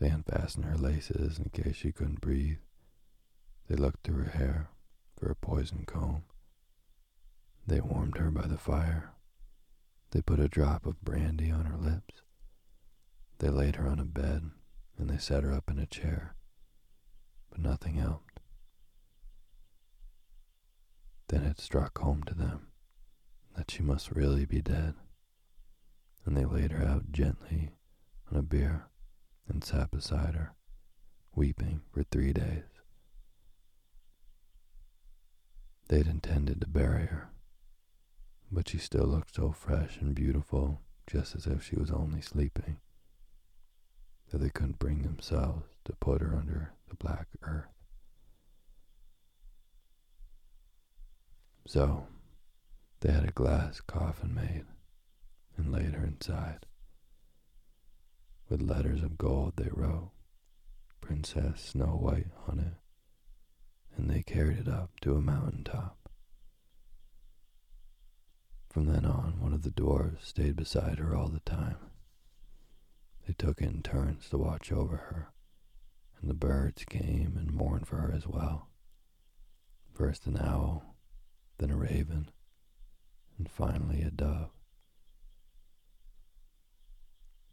[0.00, 2.58] They unfastened her laces in case she couldn't breathe.
[3.68, 4.70] They looked through her hair
[5.16, 6.24] for a poison comb.
[7.68, 9.10] They warmed her by the fire.
[10.12, 12.22] They put a drop of brandy on her lips.
[13.40, 14.50] They laid her on a bed
[14.96, 16.34] and they set her up in a chair,
[17.50, 18.40] but nothing helped.
[21.28, 22.68] Then it struck home to them
[23.54, 24.94] that she must really be dead,
[26.24, 27.72] and they laid her out gently
[28.32, 28.86] on a bier
[29.46, 30.54] and sat beside her,
[31.34, 32.64] weeping for three days.
[35.88, 36.97] They'd intended to bury
[38.58, 42.80] but she still looked so fresh and beautiful, just as if she was only sleeping,
[44.32, 47.70] that they couldn't bring themselves to put her under the black earth.
[51.68, 52.08] So,
[52.98, 54.64] they had a glass coffin made
[55.56, 56.66] and laid her inside.
[58.48, 60.10] With letters of gold they wrote
[61.00, 62.74] Princess Snow White on it,
[63.96, 65.97] and they carried it up to a mountain top.
[68.68, 71.78] From then on, one of the dwarfs stayed beside her all the time.
[73.26, 75.32] They took in turns to watch over her,
[76.20, 78.68] and the birds came and mourned for her as well.
[79.94, 80.96] First an owl,
[81.56, 82.30] then a raven,
[83.38, 84.50] and finally a dove.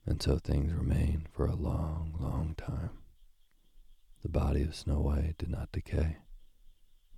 [0.05, 2.91] And so things remained for a long, long time.
[4.21, 6.17] The body of Snow White did not decay,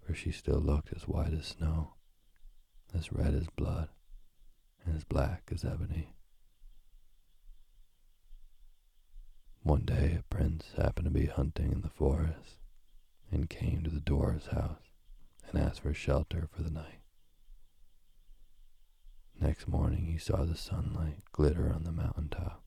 [0.05, 1.96] for she still looked as white as snow
[2.95, 3.89] as red as blood
[4.85, 6.13] and as black as ebony.
[9.63, 12.59] One day a prince happened to be hunting in the forest
[13.31, 14.91] and came to the dwarf's house
[15.49, 17.01] and asked for shelter for the night.
[19.39, 22.63] Next morning he saw the sunlight glitter on the mountain top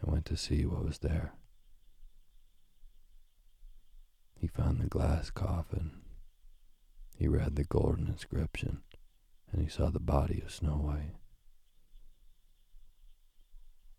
[0.00, 1.32] and went to see what was there.
[4.38, 6.02] He found the glass coffin.
[7.16, 8.82] He read the golden inscription
[9.52, 11.14] and he saw the body of Snow White.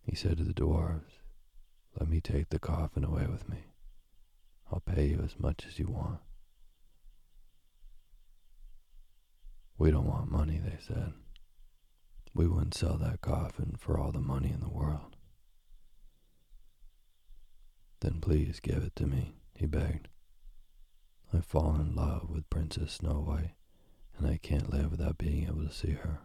[0.04, 1.20] He said to the dwarfs,
[2.00, 3.66] Let me take the coffin away with me.
[4.72, 6.20] I'll pay you as much as you want.
[9.78, 11.14] We don't want money, they said.
[12.34, 15.16] We wouldn't sell that coffin for all the money in the world.
[18.02, 20.10] Then please give it to me, he begged.
[21.34, 23.56] I've fallen in love with Princess Snow White
[24.18, 26.22] and I can't live without being able to see her.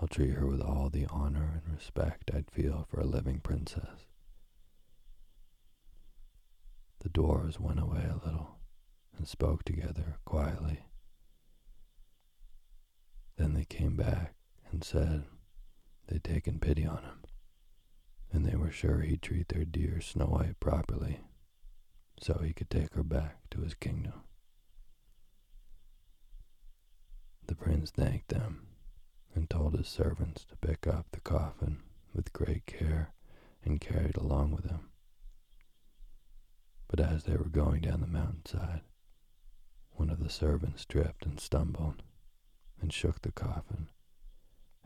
[0.00, 4.06] I'll treat her with all the honor and respect I'd feel for a living princess.
[7.00, 8.58] The dwarves went away a little
[9.16, 10.80] and spoke together quietly.
[13.36, 14.34] Then they came back
[14.70, 15.24] and said
[16.08, 17.24] they'd taken pity on him,
[18.32, 21.20] and they were sure he'd treat their dear Snow White properly
[22.20, 24.22] so he could take her back to his kingdom.
[27.46, 28.66] The prince thanked them
[29.34, 31.82] and told his servants to pick up the coffin
[32.12, 33.12] with great care
[33.64, 34.90] and carry it along with them.
[36.88, 38.82] But as they were going down the mountainside,
[39.92, 42.02] one of the servants tripped and stumbled
[42.80, 43.88] and shook the coffin,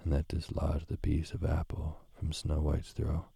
[0.03, 3.29] and that dislodged a piece of apple from Snow White's throat,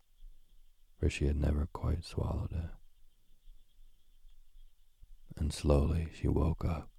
[0.98, 2.70] for she had never quite swallowed it.
[5.36, 6.90] And slowly she woke up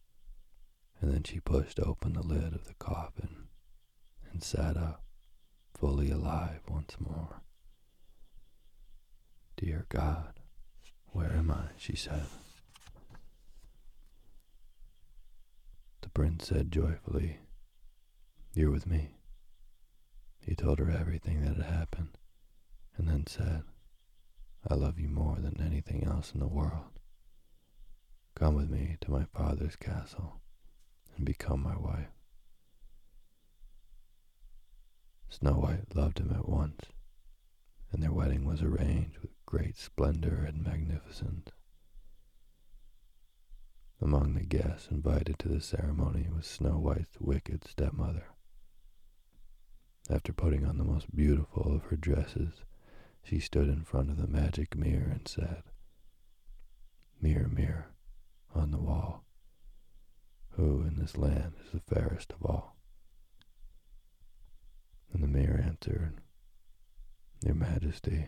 [1.02, 3.48] and then she pushed open the lid of the coffin
[4.32, 5.04] and sat up,
[5.74, 7.41] fully alive once more.
[9.58, 10.39] Dear God,
[11.08, 11.70] where am I?
[11.78, 12.26] she said.
[16.02, 17.39] The prince said joyfully,
[18.54, 19.16] You're with me.
[20.39, 22.18] He told her everything that had happened,
[22.98, 23.64] and then said,
[24.70, 27.00] I love you more than anything else in the world.
[28.36, 30.41] Come with me to my father's castle
[31.16, 32.09] and become my wife.
[35.30, 36.80] Snow White loved him at once,
[37.91, 41.49] and their wedding was arranged with great splendor and magnificence.
[44.01, 48.28] Among the guests invited to the ceremony was Snow White's wicked stepmother.
[50.09, 52.63] After putting on the most beautiful of her dresses,
[53.24, 55.63] she stood in front of the magic mirror and said,
[57.20, 57.88] Mirror, mirror,
[58.53, 59.24] on the wall,
[60.56, 62.76] who in this land is the fairest of all?
[65.14, 66.22] And the mayor answered,
[67.43, 68.28] Your Majesty,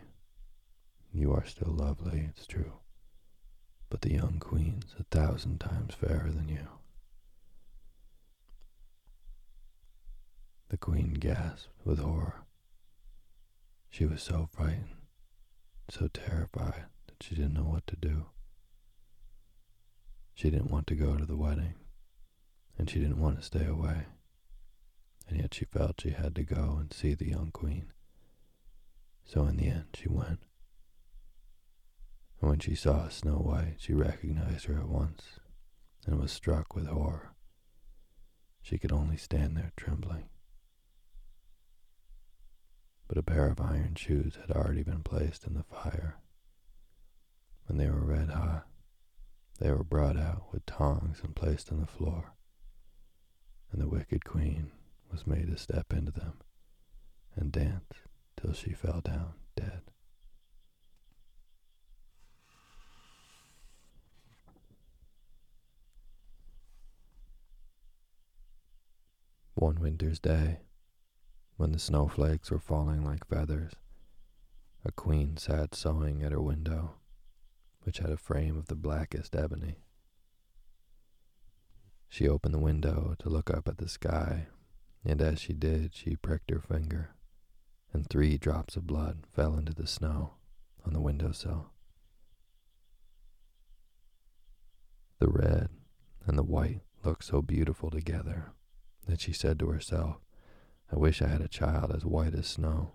[1.12, 2.72] you are still lovely, it's true,
[3.90, 6.68] but the young queen's a thousand times fairer than you.
[10.68, 12.42] The queen gasped with horror.
[13.88, 14.96] She was so frightened,
[15.88, 18.26] so terrified that she didn't know what to do.
[20.34, 21.74] She didn't want to go to the wedding,
[22.78, 24.06] and she didn't want to stay away,
[25.28, 27.92] and yet she felt she had to go and see the young queen.
[29.24, 30.40] So in the end, she went.
[32.40, 35.40] And when she saw Snow White, she recognized her at once
[36.06, 37.34] and was struck with horror.
[38.62, 40.28] She could only stand there trembling
[43.08, 46.18] but a pair of iron shoes had already been placed in the fire.
[47.66, 48.66] When they were red hot,
[49.58, 52.34] they were brought out with tongs and placed on the floor,
[53.72, 54.70] and the wicked queen
[55.10, 56.34] was made to step into them
[57.36, 57.92] and dance
[58.36, 59.82] till she fell down dead.
[69.54, 70.60] One winter's day,
[71.56, 73.72] when the snowflakes were falling like feathers,
[74.84, 76.94] a queen sat sewing at her window,
[77.82, 79.78] which had a frame of the blackest ebony.
[82.08, 84.48] She opened the window to look up at the sky,
[85.04, 87.14] and as she did, she pricked her finger,
[87.92, 90.34] and three drops of blood fell into the snow
[90.84, 91.70] on the windowsill.
[95.18, 95.68] The red
[96.26, 98.52] and the white looked so beautiful together
[99.06, 100.16] that she said to herself,
[100.90, 102.92] I wish I had a child as white as snow,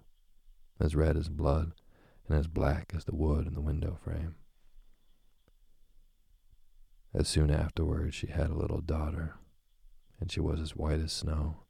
[0.79, 1.73] as red as blood,
[2.27, 4.35] and as black as the wood in the window frame.
[7.13, 9.35] As soon afterwards she had a little daughter,
[10.19, 11.63] and she was as white as snow,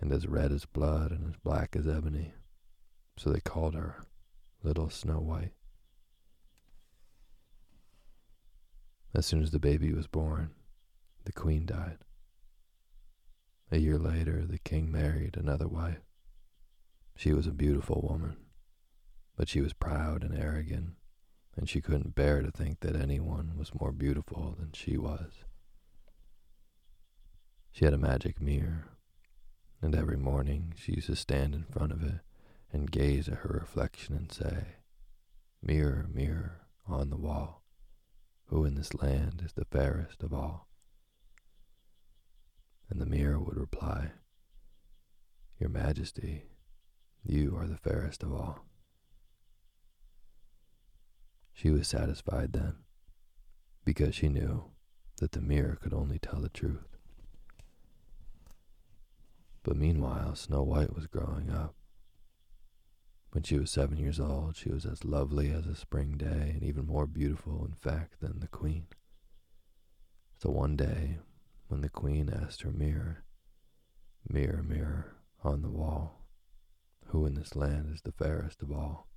[0.00, 2.34] and as red as blood, and as black as ebony.
[3.16, 4.02] So they called her
[4.62, 5.52] Little Snow White.
[9.14, 10.50] As soon as the baby was born,
[11.24, 11.98] the queen died.
[13.70, 16.00] A year later, the king married another wife.
[17.14, 18.36] She was a beautiful woman,
[19.36, 20.94] but she was proud and arrogant,
[21.56, 25.44] and she couldn't bear to think that anyone was more beautiful than she was.
[27.72, 28.88] She had a magic mirror,
[29.80, 32.20] and every morning she used to stand in front of it
[32.72, 34.76] and gaze at her reflection and say,
[35.62, 37.62] Mirror, mirror on the wall,
[38.46, 40.68] who in this land is the fairest of all?
[42.88, 44.12] And the mirror would reply,
[45.58, 46.44] Your Majesty,
[47.22, 48.64] you are the fairest of all.
[51.60, 52.76] She was satisfied then,
[53.84, 54.70] because she knew
[55.18, 56.96] that the mirror could only tell the truth.
[59.62, 61.74] But meanwhile, Snow White was growing up.
[63.32, 66.62] When she was seven years old, she was as lovely as a spring day and
[66.62, 68.86] even more beautiful, in fact, than the queen.
[70.38, 71.18] So one day,
[71.68, 73.24] when the queen asked her mirror,
[74.26, 76.22] Mirror, mirror on the wall,
[77.08, 79.09] who in this land is the fairest of all?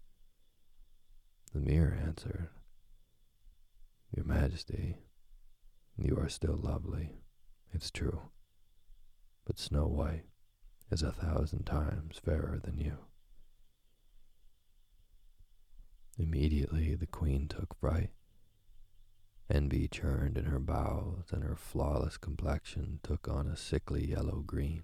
[1.54, 2.50] The mirror answered,
[4.16, 4.98] Your Majesty,
[5.98, 7.22] you are still lovely,
[7.72, 8.22] it's true,
[9.46, 10.26] but Snow White
[10.92, 12.98] is a thousand times fairer than you.
[16.18, 18.10] Immediately the queen took fright
[19.50, 24.84] Envy churned in her bowels, and her flawless complexion took on a sickly yellow green.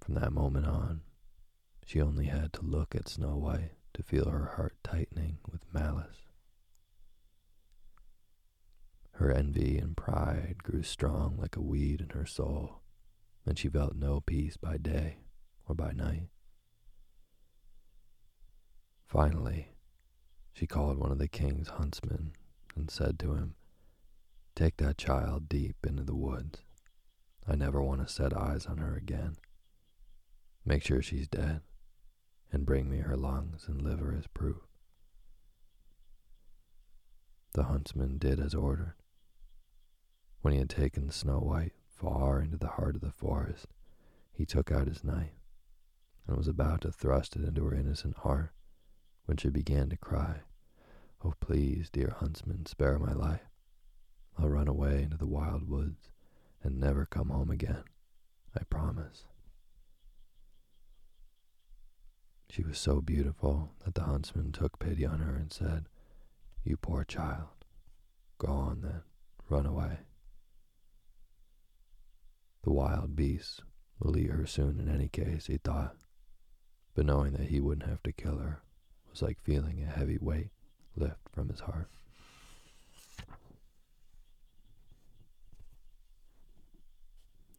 [0.00, 1.02] From that moment on,
[1.84, 6.28] she only had to look at Snow White to feel her heart tightening with malice.
[9.12, 12.80] Her envy and pride grew strong like a weed in her soul,
[13.44, 15.18] and she felt no peace by day
[15.68, 16.28] or by night.
[19.06, 19.72] Finally,
[20.52, 22.32] she called one of the king's huntsmen
[22.76, 23.54] and said to him,
[24.54, 26.60] Take that child deep into the woods.
[27.46, 29.36] I never want to set eyes on her again.
[30.64, 31.62] Make sure she's dead,
[32.52, 34.66] and bring me her lungs and liver as proof.
[37.52, 38.94] The huntsman did as ordered.
[40.42, 43.66] When he had taken Snow White far into the heart of the forest,
[44.32, 45.40] he took out his knife
[46.26, 48.52] and was about to thrust it into her innocent heart
[49.26, 50.40] when she began to cry.
[51.22, 53.50] Oh, please, dear huntsman, spare my life.
[54.38, 56.08] I'll run away into the wild woods
[56.62, 57.84] and never come home again.
[58.58, 59.24] I promise.
[62.50, 65.84] She was so beautiful that the huntsman took pity on her and said,
[66.64, 67.46] You poor child.
[68.38, 69.02] Go on then,
[69.48, 69.98] run away.
[72.64, 73.60] The wild beasts
[74.00, 75.94] will eat her soon in any case, he thought,
[76.94, 78.62] but knowing that he wouldn't have to kill her
[79.08, 80.50] was like feeling a heavy weight
[80.96, 81.88] lift from his heart.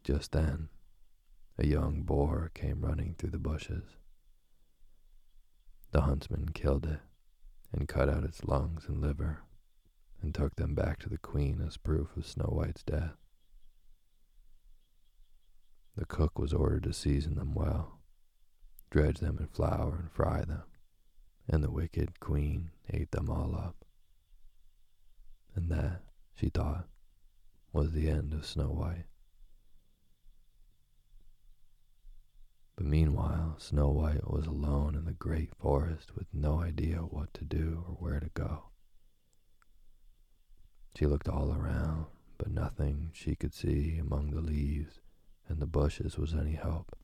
[0.04, 0.68] Just then,
[1.58, 3.84] a young boar came running through the bushes.
[5.92, 7.00] The huntsman killed it
[7.70, 9.42] and cut out its lungs and liver
[10.22, 13.16] and took them back to the queen as proof of Snow White's death.
[15.94, 18.00] The cook was ordered to season them well,
[18.88, 20.62] dredge them in flour and fry them,
[21.46, 23.84] and the wicked queen ate them all up.
[25.54, 26.88] And that, she thought,
[27.74, 29.11] was the end of Snow White.
[32.82, 37.44] But meanwhile, Snow White was alone in the great forest with no idea what to
[37.44, 38.70] do or where to go.
[40.96, 42.06] She looked all around,
[42.38, 44.98] but nothing she could see among the leaves
[45.48, 46.96] and the bushes was any help.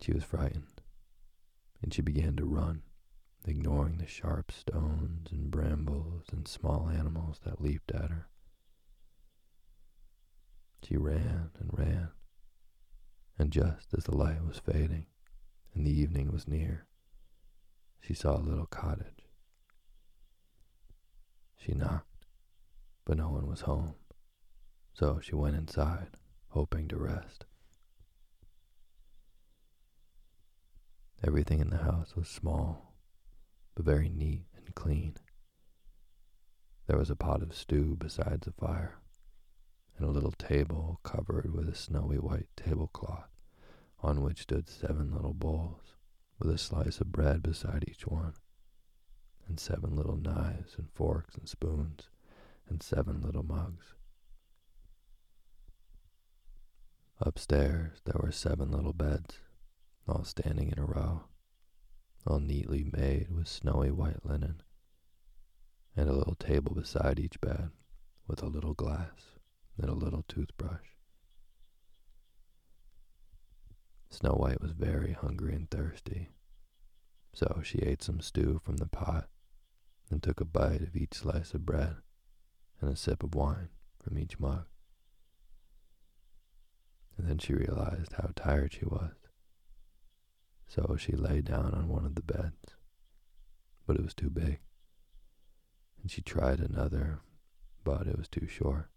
[0.00, 0.80] She was frightened,
[1.80, 2.82] and she began to run,
[3.46, 8.26] ignoring the sharp stones and brambles and small animals that leaped at her.
[10.82, 12.08] She ran and ran,
[13.38, 15.06] and just as the light was fading
[15.74, 16.86] and the evening was near,
[18.00, 19.28] she saw a little cottage.
[21.58, 22.26] She knocked,
[23.04, 23.94] but no one was home,
[24.94, 26.16] so she went inside,
[26.48, 27.44] hoping to rest.
[31.26, 32.94] Everything in the house was small,
[33.74, 35.16] but very neat and clean.
[36.86, 39.00] There was a pot of stew beside the fire,
[39.96, 43.30] and a little table covered with a snowy white tablecloth
[44.00, 45.94] on which stood seven little bowls
[46.38, 48.34] with a slice of bread beside each one,
[49.48, 52.10] and seven little knives and forks and spoons,
[52.68, 53.94] and seven little mugs.
[57.20, 59.36] Upstairs there were seven little beds,
[60.06, 61.22] all standing in a row,
[62.26, 64.62] all neatly made with snowy white linen,
[65.96, 67.70] and a little table beside each bed
[68.26, 69.35] with a little glass
[69.78, 70.88] and a little toothbrush.
[74.10, 76.30] Snow White was very hungry and thirsty,
[77.34, 79.28] so she ate some stew from the pot
[80.10, 81.96] and took a bite of each slice of bread
[82.80, 83.68] and a sip of wine
[84.02, 84.64] from each mug.
[87.18, 89.14] And then she realized how tired she was.
[90.68, 92.74] So she lay down on one of the beds,
[93.86, 94.60] but it was too big.
[96.00, 97.20] And she tried another,
[97.84, 98.90] but it was too short.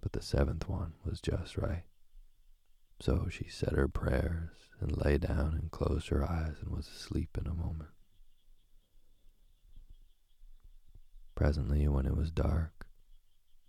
[0.00, 1.84] But the seventh one was just right.
[3.00, 7.36] So she said her prayers and lay down and closed her eyes and was asleep
[7.38, 7.90] in a moment.
[11.34, 12.86] Presently, when it was dark,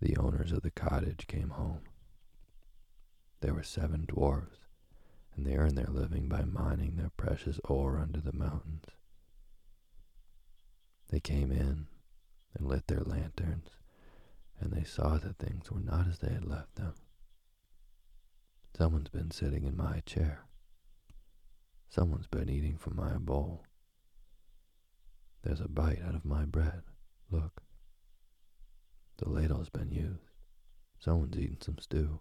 [0.02, 1.82] the owners of the cottage came home.
[3.42, 4.58] There were seven dwarfs,
[5.36, 8.86] and they earned their living by mining their precious ore under the mountains.
[11.10, 11.88] They came in
[12.56, 13.70] and lit their lanterns,
[14.60, 16.94] and they saw that things were not as they had left them.
[18.78, 20.46] Someone's been sitting in my chair.
[21.90, 23.64] Someone's been eating from my bowl.
[25.44, 26.84] There's a bite out of my bread.
[27.32, 27.62] Look.
[29.18, 30.30] The ladle's been used.
[31.00, 32.20] Someone's eaten some stew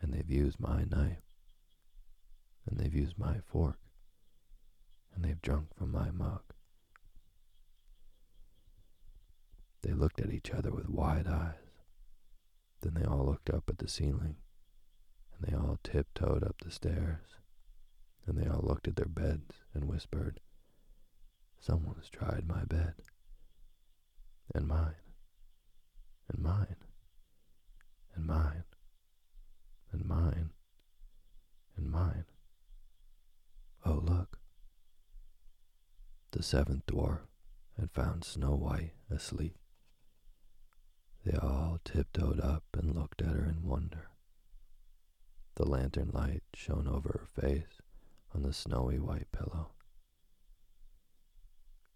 [0.00, 1.22] and they've used my knife,
[2.66, 3.78] and they've used my fork,
[5.14, 6.42] and they've drunk from my mug.
[9.82, 11.54] They looked at each other with wide eyes.
[12.80, 14.36] Then they all looked up at the ceiling,
[15.36, 17.26] and they all tiptoed up the stairs,
[18.26, 20.40] and they all looked at their beds and whispered,
[21.60, 22.94] Someone's tried my bed,
[24.54, 24.94] and mine,
[26.28, 26.76] and mine,
[28.14, 28.64] and mine
[29.92, 30.50] and mine,
[31.76, 32.24] and mine.
[33.84, 34.38] Oh, look.
[36.32, 37.20] The seventh dwarf
[37.78, 39.56] had found Snow White asleep.
[41.28, 44.08] They all tiptoed up and looked at her in wonder.
[45.56, 47.82] The lantern light shone over her face
[48.34, 49.72] on the snowy white pillow.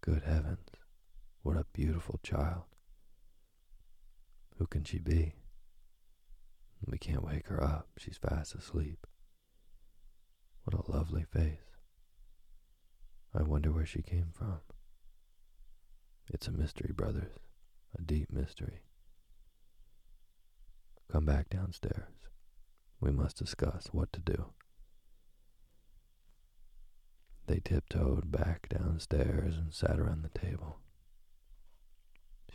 [0.01, 0.67] Good heavens,
[1.41, 2.65] what a beautiful child.
[4.59, 5.33] Who can she be?
[6.85, 7.87] We can't wake her up.
[7.97, 9.07] She's fast asleep.
[10.63, 11.79] What a lovely face.
[13.33, 14.59] I wonder where she came from.
[16.31, 17.39] It's a mystery, brothers,
[17.97, 18.81] a deep mystery.
[21.11, 22.13] Come back downstairs.
[22.99, 24.53] We must discuss what to do.
[27.47, 30.77] They tiptoed back downstairs and sat around the table.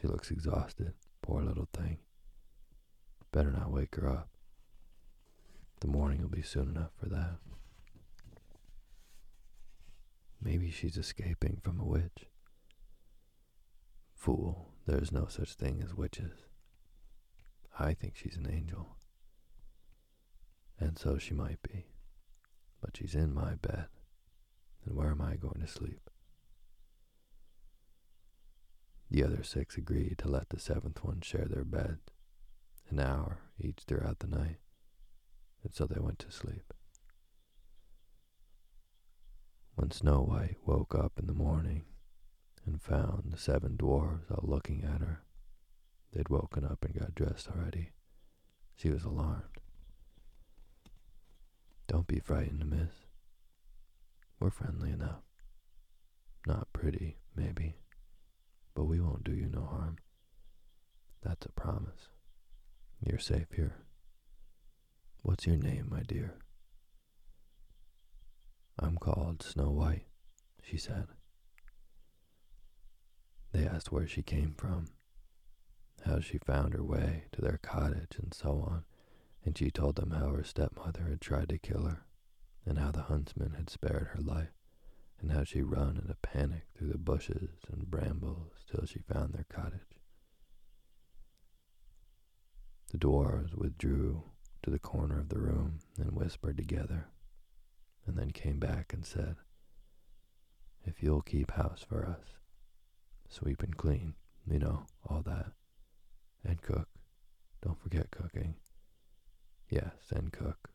[0.01, 1.99] She looks exhausted, poor little thing.
[3.31, 4.31] Better not wake her up.
[5.81, 7.37] The morning will be soon enough for that.
[10.41, 12.27] Maybe she's escaping from a witch.
[14.15, 16.48] Fool, there's no such thing as witches.
[17.79, 18.97] I think she's an angel.
[20.81, 21.87] And so she might be.
[22.81, 23.87] But she's in my bed.
[24.85, 26.11] And where am I going to sleep?
[29.11, 31.99] The other six agreed to let the seventh one share their bed,
[32.91, 34.59] an hour each throughout the night,
[35.63, 36.75] and so they went to sleep.
[39.77, 41.85] When Snow White woke up in the morning
[42.67, 45.23] and found the seven dwarfs all looking at her,
[46.13, 47.93] they'd woken up and got dressed already.
[48.77, 49.43] She was alarmed.
[51.87, 52.93] Don't be frightened, miss.
[54.41, 55.23] We're friendly enough.
[56.47, 57.75] Not pretty, maybe,
[58.75, 59.97] but we won't do you no harm.
[61.23, 62.09] That's a promise.
[63.05, 63.77] You're safe here.
[65.23, 66.37] What's your name, my dear?
[68.79, 70.07] I'm called Snow White,
[70.63, 71.07] she said.
[73.53, 74.87] They asked where she came from,
[76.09, 78.85] how she found her way to their cottage, and so on,
[79.45, 82.07] and she told them how her stepmother had tried to kill her,
[82.65, 84.55] and how the huntsman had spared her life,
[85.21, 89.33] and how she run in a panic through the bushes and brambles till she found
[89.33, 89.81] their cottage.
[92.91, 94.23] The dwarfs withdrew
[94.63, 97.09] to the corner of the room and whispered together,
[98.07, 99.37] and then came back and said,
[100.85, 102.39] If you'll keep house for us,
[103.29, 104.15] sweep and clean,
[104.51, 105.53] you know, all that,
[106.49, 106.89] and cook,
[107.63, 108.55] don't forget cooking.
[109.69, 110.71] Yes, and cook,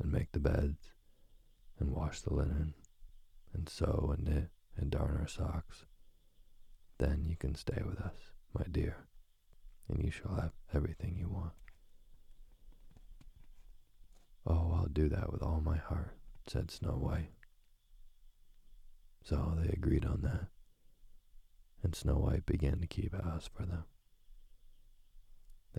[0.00, 0.92] and make the beds,
[1.80, 2.74] and wash the linen,
[3.52, 5.86] and sew and knit and darn our socks.
[6.98, 9.08] Then you can stay with us, my dear,
[9.88, 11.52] and you shall have everything you want.
[14.46, 16.16] Oh, I'll do that with all my heart,
[16.46, 17.32] said Snow White.
[19.24, 20.46] So they agreed on that,
[21.82, 23.84] and Snow White began to keep house for them.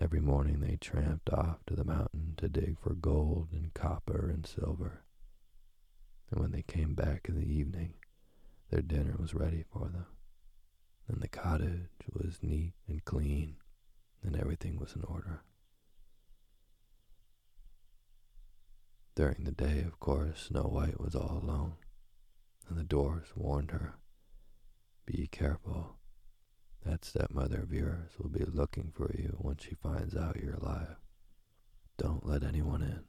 [0.00, 4.46] Every morning they tramped off to the mountain to dig for gold and copper and
[4.46, 5.02] silver.
[6.30, 7.92] And when they came back in the evening,
[8.70, 10.06] their dinner was ready for them.
[11.06, 13.56] And the cottage was neat and clean,
[14.22, 15.42] and everything was in order.
[19.14, 21.74] During the day, of course, Snow White was all alone,
[22.70, 23.96] and the dwarfs warned her,
[25.04, 25.99] Be careful.
[26.84, 30.96] That stepmother of yours will be looking for you when she finds out you're alive.
[31.98, 33.04] Don't let anyone in.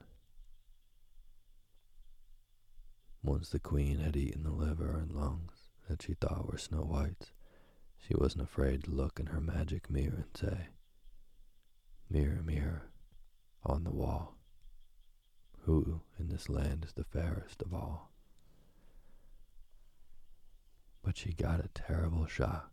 [3.24, 7.32] Once the queen had eaten the liver and lungs that she thought were Snow White's,
[7.98, 10.68] she wasn't afraid to look in her magic mirror and say,
[12.10, 12.92] Mirror, mirror,
[13.64, 14.36] on the wall,
[15.62, 18.12] who in this land is the fairest of all?
[21.04, 22.71] But she got a terrible shock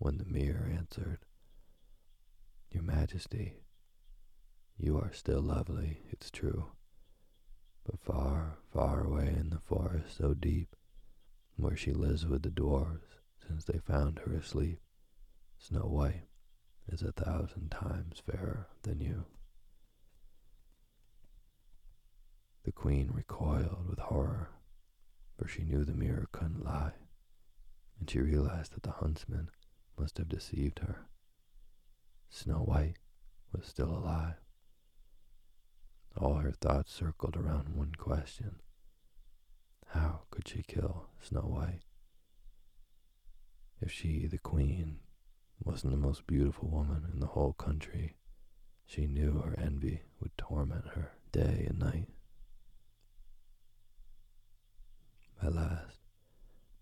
[0.00, 1.18] when the mirror answered,
[2.70, 3.58] Your Majesty,
[4.78, 6.70] you are still lovely, it's true,
[7.84, 10.74] but far, far away in the forest so deep,
[11.56, 14.80] where she lives with the dwarfs since they found her asleep,
[15.58, 16.28] Snow White
[16.88, 19.26] is a thousand times fairer than you.
[22.64, 24.48] The queen recoiled with horror,
[25.36, 26.94] for she knew the mirror couldn't lie,
[27.98, 29.50] and she realized that the huntsman
[30.00, 31.06] must have deceived her.
[32.30, 32.96] Snow White
[33.52, 34.36] was still alive.
[36.16, 38.56] All her thoughts circled around one question.
[39.88, 41.82] How could she kill Snow White?
[43.82, 45.00] If she, the queen,
[45.62, 48.16] wasn't the most beautiful woman in the whole country,
[48.86, 52.08] she knew her envy would torment her day and night.
[55.42, 55.98] At last,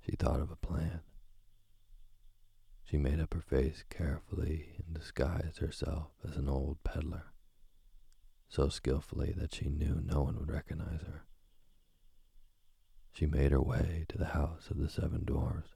[0.01, 1.01] she thought of a plan.
[2.89, 7.35] She made up her face carefully and disguised herself as an old peddler,
[8.49, 11.27] so skillfully that she knew no one would recognize her.
[13.13, 15.75] She made her way to the house of the seven dwarfs,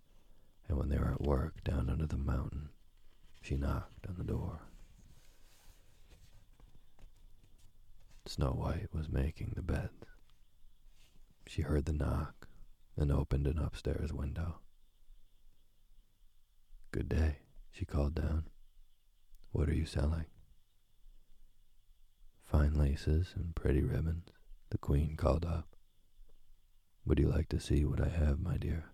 [0.67, 2.71] and when they were at work down under the mountain,
[3.43, 4.63] she knocked on the door.
[8.25, 10.07] Snow White was making the beds.
[11.47, 12.49] She heard the knock
[12.97, 14.61] and opened an upstairs window.
[16.93, 17.37] Good day,
[17.71, 18.49] she called down.
[19.51, 20.27] What are you selling?
[22.45, 24.29] Fine laces and pretty ribbons,
[24.69, 25.75] the queen called up.
[27.07, 28.91] Would you like to see what I have, my dear?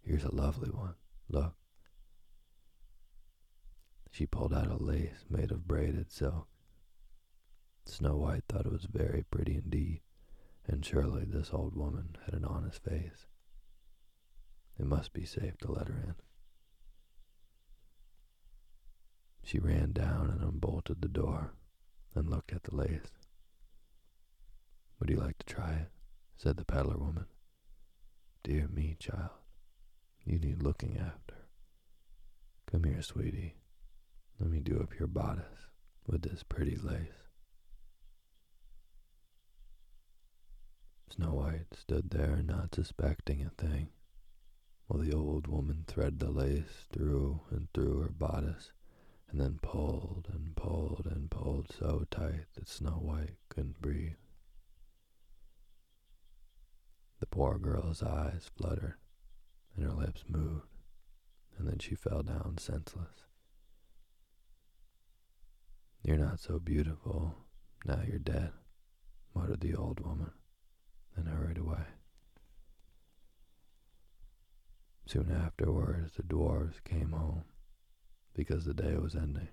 [0.00, 0.94] Here's a lovely one.
[1.28, 1.56] Look.
[4.12, 6.46] She pulled out a lace made of braided silk.
[7.84, 10.02] Snow White thought it was very pretty indeed,
[10.68, 13.26] and surely this old woman had an honest face.
[14.78, 16.14] It must be safe to let her in.
[19.46, 21.54] She ran down and unbolted the door
[22.16, 23.12] and looked at the lace.
[24.98, 25.92] Would you like to try it?
[26.36, 27.26] said the peddler woman.
[28.42, 29.30] Dear me, child,
[30.24, 31.36] you need looking after.
[32.66, 33.54] Come here, sweetie.
[34.40, 35.68] Let me do up your bodice
[36.08, 37.28] with this pretty lace.
[41.08, 43.90] Snow White stood there not suspecting a thing,
[44.88, 48.72] while the old woman threaded the lace through and through her bodice,
[49.30, 54.16] and then pulled and pulled and pulled so tight that Snow White couldn't breathe.
[57.20, 58.94] The poor girl's eyes fluttered,
[59.74, 60.68] and her lips moved,
[61.58, 63.24] and then she fell down senseless.
[66.02, 67.34] You're not so beautiful,
[67.84, 68.52] now you're dead,
[69.34, 70.30] muttered the old woman
[71.16, 71.84] and hurried away.
[75.06, 77.44] Soon afterwards, the dwarfs came home
[78.36, 79.48] because the day was ending.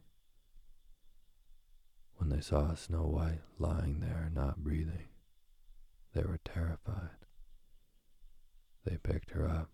[2.17, 5.07] When they saw Snow White lying there not breathing,
[6.13, 7.25] they were terrified.
[8.85, 9.69] They picked her up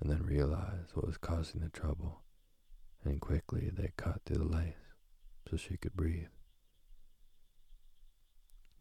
[0.00, 2.22] and then realized what was causing the trouble,
[3.04, 4.74] and quickly they cut through the lace
[5.48, 6.26] so she could breathe.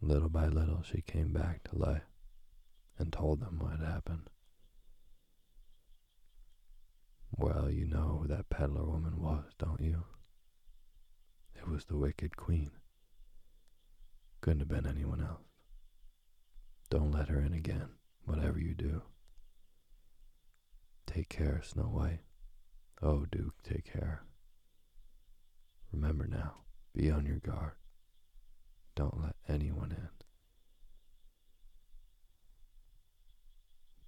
[0.02, 2.10] Little by little, she came back to life
[2.98, 4.30] and told them what had happened.
[7.38, 10.06] Well, you know who that peddler woman was, don't you?
[11.56, 12.72] It was the wicked queen.
[14.42, 15.42] Couldn't have been anyone else.
[16.90, 17.90] Don't let her in again,
[18.24, 19.02] whatever you do.
[21.06, 22.22] Take care, Snow White.
[23.02, 24.24] Oh, Duke, take care.
[25.92, 26.64] Remember now,
[26.94, 27.74] be on your guard.
[28.96, 30.10] Don't let anyone in.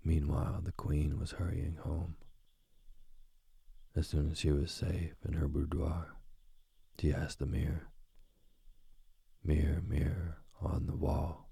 [0.03, 2.15] Meanwhile, the queen was hurrying home.
[3.97, 6.15] As soon as she was safe in her boudoir,
[6.99, 7.87] she asked the mirror,
[9.43, 11.49] Mirror, mirror on the wall,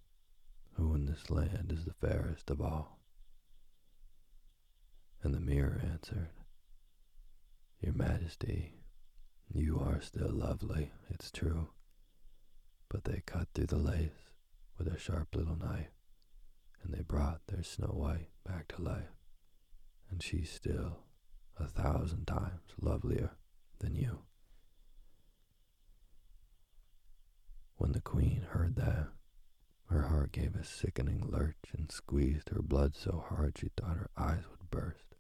[0.74, 3.00] who in this land is the fairest of all?
[5.24, 6.30] And the mirror answered,
[7.82, 8.76] Your Majesty,
[9.52, 11.70] you are still lovely, it's true,
[12.90, 14.30] but they cut through the lace
[14.78, 15.90] with a sharp little knife
[16.84, 19.16] and they brought their Snow White back to life,
[20.12, 21.05] and she's still
[21.58, 23.32] a thousand times lovelier
[23.80, 24.20] than you.
[27.78, 29.08] When the queen heard that,
[29.90, 34.10] her heart gave a sickening lurch and squeezed her blood so hard she thought her
[34.18, 35.16] eyes would burst.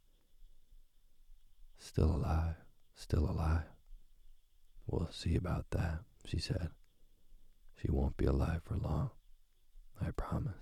[1.77, 2.55] Still alive,
[2.95, 3.65] still alive.
[4.87, 6.69] We'll see about that, she said.
[7.81, 9.11] She won't be alive for long,
[10.01, 10.53] I promise.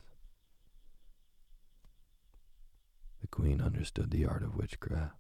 [3.21, 5.15] The queen understood the art of witchcraft.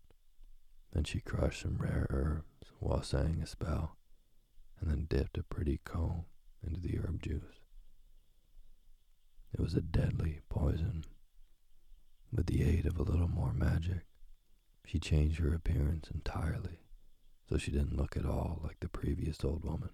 [0.93, 3.97] Then she crushed some rare herbs while saying a spell,
[4.79, 6.25] and then dipped a pretty comb
[6.65, 7.59] into the herb juice.
[9.53, 11.03] It was a deadly poison.
[12.31, 14.05] With the aid of a little more magic,
[14.85, 16.79] she changed her appearance entirely
[17.49, 19.91] so she didn't look at all like the previous old woman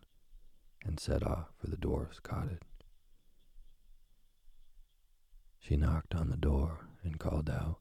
[0.85, 2.61] and set off for the dwarf's cottage.
[5.59, 7.79] She knocked on the door and called out,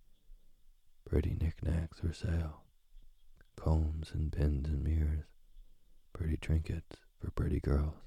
[1.08, 2.64] pretty knickknacks for sale,
[3.68, 5.24] combs and pins and mirrors,
[6.14, 7.98] pretty trinkets for pretty girls.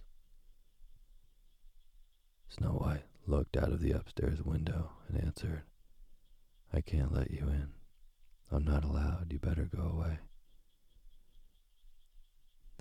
[2.50, 5.62] Snow White looked out of the upstairs window and answered,
[6.74, 7.74] I can't let you in.
[8.52, 9.28] I'm not allowed.
[9.30, 10.18] You better go away.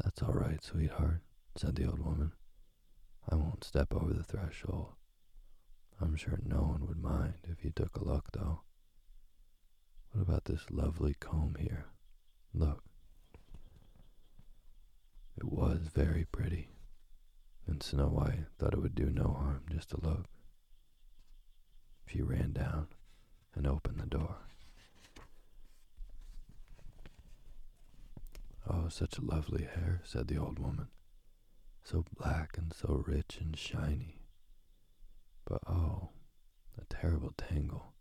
[0.03, 1.21] That's all right, sweetheart,
[1.57, 2.33] said the old woman.
[3.31, 4.95] I won't step over the threshold.
[6.01, 8.63] I'm sure no one would mind if you took a look, though.
[10.13, 11.85] What about this lovely comb here?
[12.53, 12.83] Look.
[15.37, 16.69] It was very pretty,
[17.67, 20.27] and Snow White thought it would do no harm just to look.
[22.07, 22.89] She ran down
[23.55, 24.37] and opened the door.
[28.69, 30.89] Oh, such lovely hair, said the old woman.
[31.85, 34.21] So black and so rich and shiny.
[35.45, 36.11] But oh,
[36.77, 37.95] a terrible tangle.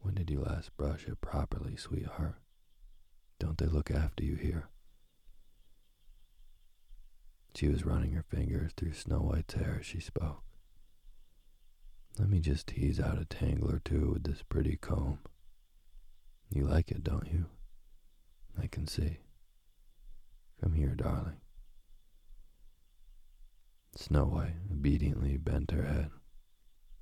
[0.00, 2.36] When did you last brush it properly, sweetheart?
[3.42, 4.68] Don't they look after you here?
[7.56, 10.44] She was running her fingers through Snow White's hair as she spoke.
[12.20, 15.18] Let me just tease out a tangle or two with this pretty comb.
[16.54, 17.46] You like it, don't you?
[18.56, 19.18] I can see.
[20.62, 21.40] Come here, darling.
[23.96, 26.10] Snow White obediently bent her head,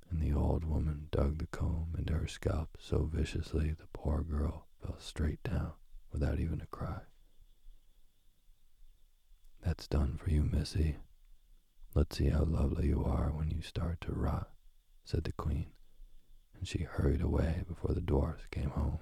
[0.09, 4.65] and the old woman dug the comb into her scalp so viciously the poor girl
[4.81, 5.73] fell straight down
[6.11, 7.01] without even a cry.
[9.63, 10.97] That's done for you, Missy.
[11.93, 14.49] Let's see how lovely you are when you start to rot,
[15.03, 15.67] said the queen,
[16.57, 18.99] and she hurried away before the dwarfs came home.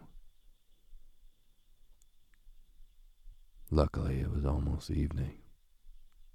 [3.71, 5.37] Luckily, it was almost evening,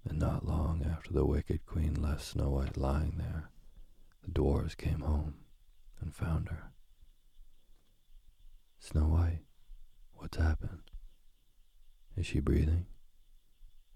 [0.08, 3.50] and not long after the wicked queen left Snow White lying there,
[4.22, 5.34] the dwarfs came home
[6.00, 6.72] and found her.
[8.78, 9.40] Snow White,
[10.16, 10.82] what's happened?
[12.16, 12.86] Is she breathing?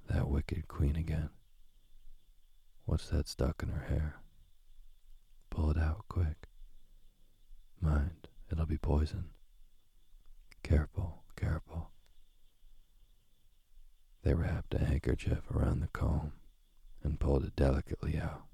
[0.09, 1.31] That wicked queen again.
[2.85, 4.17] What's that stuck in her hair?
[5.51, 6.49] Pull it out quick.
[7.81, 9.31] Mind, it'll be poison.
[10.63, 11.91] Careful, careful.
[14.23, 16.33] They wrapped a handkerchief around the comb
[17.03, 18.47] and pulled it delicately out,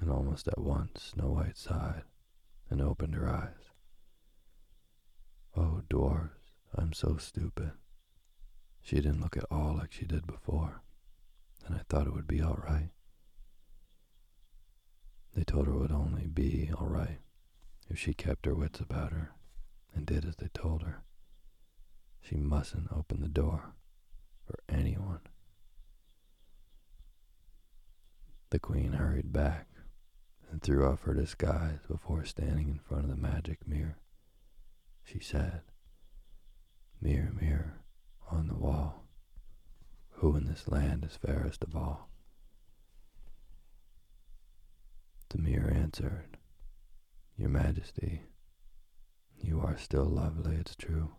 [0.00, 2.02] and almost at once Snow White sighed
[2.68, 3.70] and opened her eyes.
[5.56, 6.45] Oh, dwarfs,
[6.76, 7.72] I'm so stupid.
[8.82, 10.82] She didn't look at all like she did before,
[11.64, 12.90] and I thought it would be all right.
[15.34, 17.20] They told her it would only be all right
[17.88, 19.32] if she kept her wits about her
[19.94, 21.02] and did as they told her.
[22.20, 23.74] She mustn't open the door
[24.46, 25.20] for anyone.
[28.50, 29.66] The queen hurried back
[30.50, 33.98] and threw off her disguise before standing in front of the magic mirror.
[35.04, 35.62] She said,
[37.00, 37.80] Mirror, mirror
[38.30, 39.04] on the wall,
[40.10, 42.08] who in this land is fairest of all?
[45.28, 46.36] The mirror answered,
[47.36, 48.22] Your Majesty,
[49.36, 51.14] you are still lovely, it's true,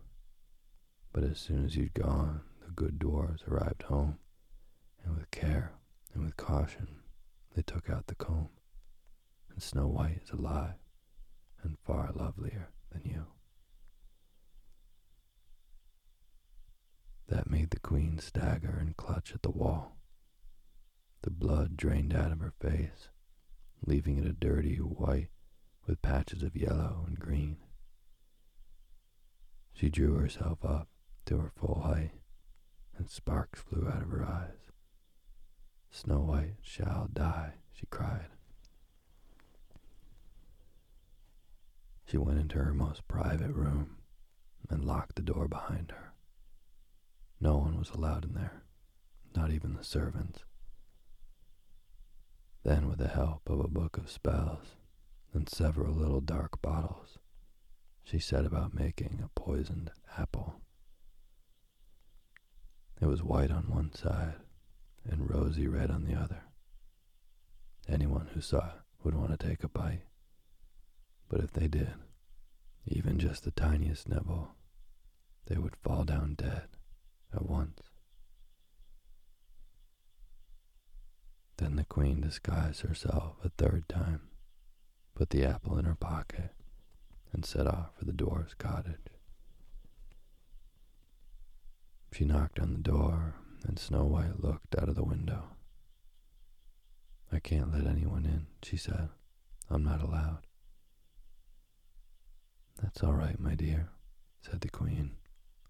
[1.12, 4.18] but as soon as you'd gone, the good dwarfs arrived home,
[5.04, 5.72] and with care
[6.12, 7.02] and with caution
[7.54, 8.50] they took out the comb,
[9.50, 10.74] and Snow White is alive
[11.62, 13.26] and far lovelier than you.
[17.28, 19.96] That made the queen stagger and clutch at the wall.
[21.22, 23.10] The blood drained out of her face,
[23.84, 25.28] leaving it a dirty white
[25.86, 27.58] with patches of yellow and green.
[29.72, 30.88] She drew herself up
[31.26, 32.12] to her full height
[32.96, 34.72] and sparks flew out of her eyes.
[35.90, 38.28] Snow White shall die, she cried.
[42.04, 43.98] She went into her most private room
[44.68, 46.07] and locked the door behind her.
[47.40, 48.62] No one was allowed in there,
[49.34, 50.40] not even the servants.
[52.64, 54.76] Then, with the help of a book of spells
[55.32, 57.18] and several little dark bottles,
[58.02, 60.56] she set about making a poisoned apple.
[63.00, 64.34] It was white on one side
[65.08, 66.42] and rosy red on the other.
[67.88, 70.02] Anyone who saw it would want to take a bite.
[71.28, 71.94] But if they did,
[72.86, 74.54] even just the tiniest nibble,
[75.46, 76.68] they would fall down dead
[77.34, 77.80] at once.
[81.58, 84.22] Then the queen disguised herself a third time,
[85.14, 86.50] put the apple in her pocket,
[87.32, 88.96] and set off for the dwarf's cottage.
[92.12, 95.44] She knocked on the door, and Snow White looked out of the window.
[97.30, 99.10] I can't let anyone in, she said.
[99.70, 100.46] I'm not allowed.
[102.82, 103.90] That's all right, my dear,
[104.40, 105.12] said the queen,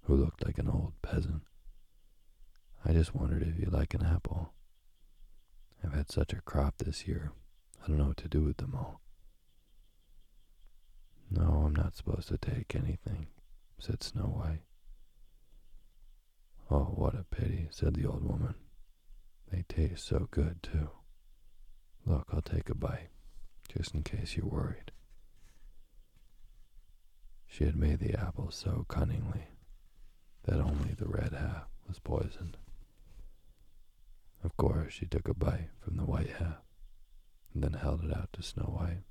[0.05, 1.43] who looked like an old peasant.
[2.85, 4.55] I just wondered if you'd like an apple.
[5.85, 7.33] I've had such a crop this year,
[7.83, 9.01] I don't know what to do with them all.
[11.31, 13.29] No, I'm not supposed to take anything,
[13.79, 14.63] said Snow White.
[16.71, 18.55] Oh, what a pity, said the old woman.
[19.51, 20.91] They taste so good, too.
[22.05, 23.11] Look, I'll take a bite,
[23.75, 24.93] just in case you're worried.
[27.47, 29.49] She had made the apple so cunningly
[30.45, 32.57] that only the red half was poisoned.
[34.43, 36.63] Of course, she took a bite from the white half
[37.53, 39.03] and then held it out to Snow White.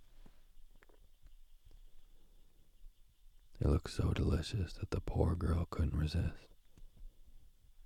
[3.59, 6.47] It looked so delicious that the poor girl couldn't resist.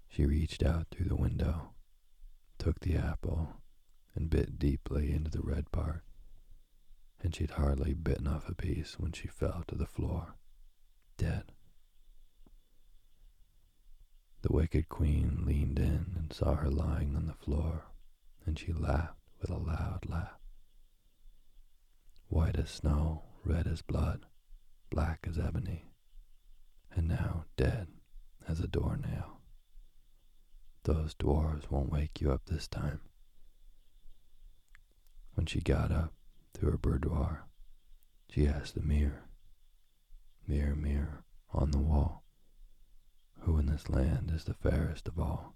[0.09, 1.71] She reached out through the window,
[2.59, 3.61] took the apple,
[4.13, 6.03] and bit deeply into the red part,
[7.21, 10.35] and she'd hardly bitten off a piece when she fell to the floor,
[11.17, 11.53] dead.
[14.41, 17.85] The wicked queen leaned in and saw her lying on the floor,
[18.45, 20.39] and she laughed with a loud laugh.
[22.27, 24.25] white as snow, red as blood,
[24.89, 25.91] black as ebony,
[26.91, 27.87] and now dead
[28.47, 29.41] as a doornail.
[30.83, 33.01] Those dwarves won't wake you up this time.
[35.33, 36.13] When she got up
[36.53, 37.47] to her boudoir,
[38.29, 39.29] she asked the mirror,
[40.47, 41.23] Mirror, mirror
[41.53, 42.20] on the wall,
[43.41, 45.55] who in this land is the fairest of all?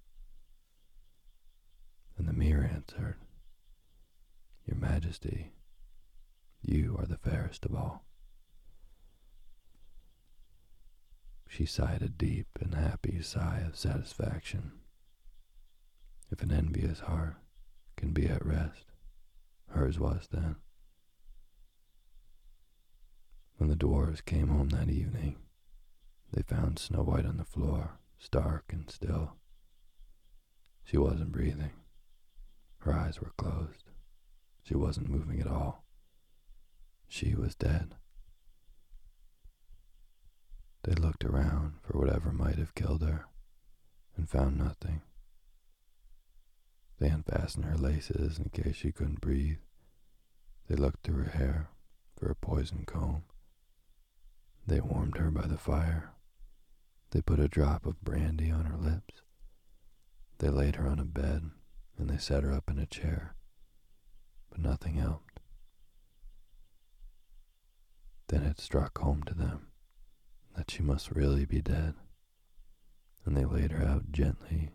[2.18, 3.18] And the mirror answered,
[4.66, 5.52] Your Majesty,
[6.62, 8.06] you are the fairest of all.
[11.48, 14.72] She sighed a deep and happy sigh of satisfaction.
[16.32, 17.38] If an envious heart
[17.96, 18.86] can be at rest,
[19.70, 20.56] hers was then.
[23.58, 25.38] When the dwarfs came home that evening,
[26.36, 29.38] they found Snow White on the floor, stark and still.
[30.84, 31.72] She wasn't breathing.
[32.80, 33.90] Her eyes were closed.
[34.62, 35.86] She wasn't moving at all.
[37.08, 37.96] She was dead.
[40.84, 43.28] They looked around for whatever might have killed her
[44.18, 45.04] and found nothing.
[47.00, 49.60] They unfastened her laces in case she couldn't breathe.
[50.68, 51.70] They looked through her hair
[52.20, 53.24] for a poison comb.
[54.68, 56.15] They warmed her by the fire.
[57.12, 59.22] They put a drop of brandy on her lips.
[60.40, 61.52] They laid her on a bed
[61.98, 63.36] and they set her up in a chair,
[64.50, 65.40] but nothing helped.
[68.28, 69.68] Then it struck home to them
[70.56, 71.96] that she must really be dead,
[73.26, 74.72] and they laid her out gently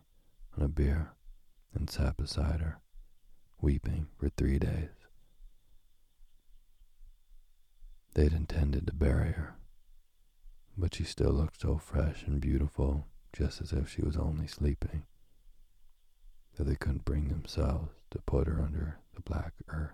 [0.57, 1.13] on a bier
[1.73, 2.79] and sat beside her,
[3.59, 4.89] weeping for three days.
[8.13, 9.55] They'd intended to bury her,
[10.81, 15.03] but she still looked so fresh and beautiful, just as if she was only sleeping,
[16.57, 19.91] that they couldn't bring themselves to put her under the black earth.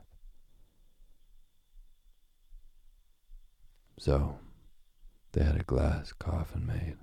[3.99, 4.39] So,
[5.33, 6.95] they had a glass coffin made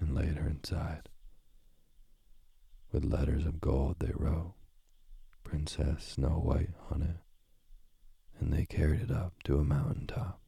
[0.00, 1.08] and laid her inside.
[2.90, 4.54] With letters of gold they wrote
[5.44, 7.18] Princess Snow White on it,
[8.40, 10.47] and they carried it up to a mountain top.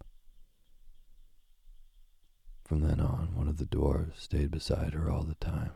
[2.70, 5.72] From then on, one of the dwarfs stayed beside her all the time.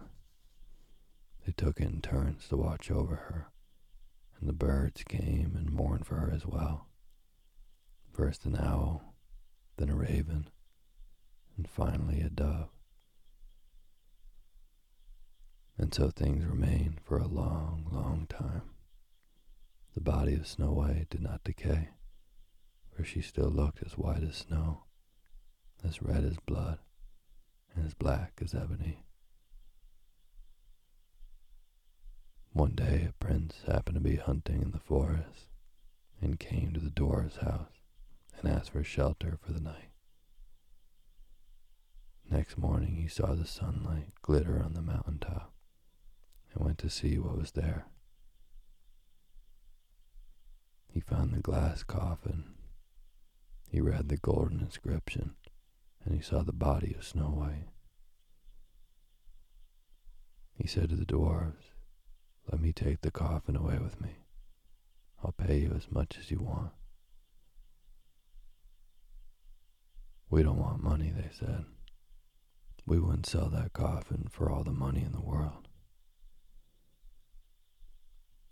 [1.44, 3.48] They took in turns to watch over her,
[4.38, 6.86] and the birds came and mourned for her as well.
[8.12, 9.16] First an owl,
[9.76, 10.48] then a raven,
[11.56, 12.70] and finally a dove.
[15.76, 18.70] And so things remained for a long, long time.
[19.94, 21.88] The body of Snow White did not decay,
[22.96, 24.84] for she still looked as white as snow,
[25.82, 26.78] as red as blood,
[27.74, 29.04] and as black as ebony.
[32.52, 35.48] One day a prince happened to be hunting in the forest
[36.20, 37.80] and came to the dwarf's house
[38.38, 39.90] and asked for shelter for the night.
[42.30, 45.52] Next morning he saw the sunlight glitter on the mountain top
[46.52, 47.86] and went to see what was there.
[50.92, 52.44] He found the glass coffin.
[53.68, 55.34] He read the golden inscription,
[56.04, 57.68] and he saw the body of Snow White.
[60.56, 61.72] He said to the dwarfs,
[62.50, 64.16] Let me take the coffin away with me.
[65.22, 66.72] I'll pay you as much as you want.
[70.30, 71.64] We don't want money, they said.
[72.86, 75.68] We wouldn't sell that coffin for all the money in the world.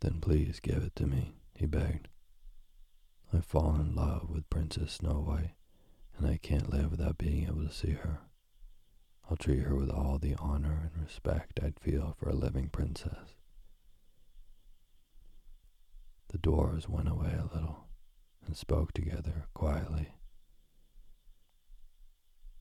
[0.01, 2.09] Then please give it to me, he begged.
[3.33, 5.55] I've fallen in love with Princess Snow White,
[6.17, 8.21] and I can't live without being able to see her.
[9.29, 13.37] I'll treat her with all the honor and respect I'd feel for a living princess.
[16.29, 17.89] The dwarves went away a little
[18.47, 20.15] and spoke together quietly.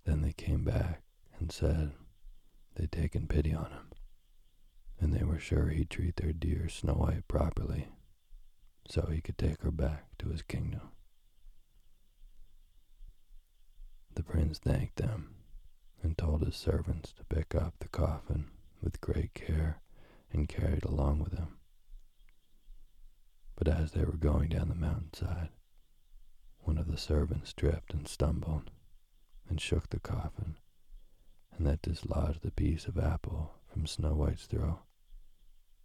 [0.05, 1.03] Then they came back
[1.39, 1.91] and said
[2.75, 3.91] they'd taken pity on him,
[4.99, 7.89] and they were sure he'd treat their dear Snow White properly,
[8.87, 10.91] so he could take her back to his kingdom.
[14.15, 15.35] The prince thanked them
[16.01, 18.51] and told his servants to pick up the coffin
[18.81, 19.81] with great care
[20.31, 21.57] and carry it along with them.
[23.55, 25.49] But as they were going down the mountainside,
[26.59, 28.71] one of the servants tripped and stumbled
[29.49, 30.57] and shook the coffin
[31.57, 34.79] and that dislodged the piece of apple from Snow White's throat,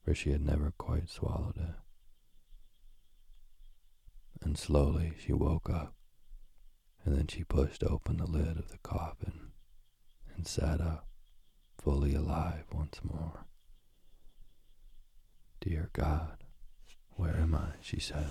[0.03, 1.75] for she had never quite swallowed it.
[4.41, 5.96] And slowly she woke up,
[7.07, 9.53] and then she pushed open the lid of the coffin
[10.35, 11.07] and sat up,
[11.79, 13.47] fully alive once more.
[15.61, 16.39] Dear God,
[17.11, 17.75] where am I?
[17.81, 18.31] she said.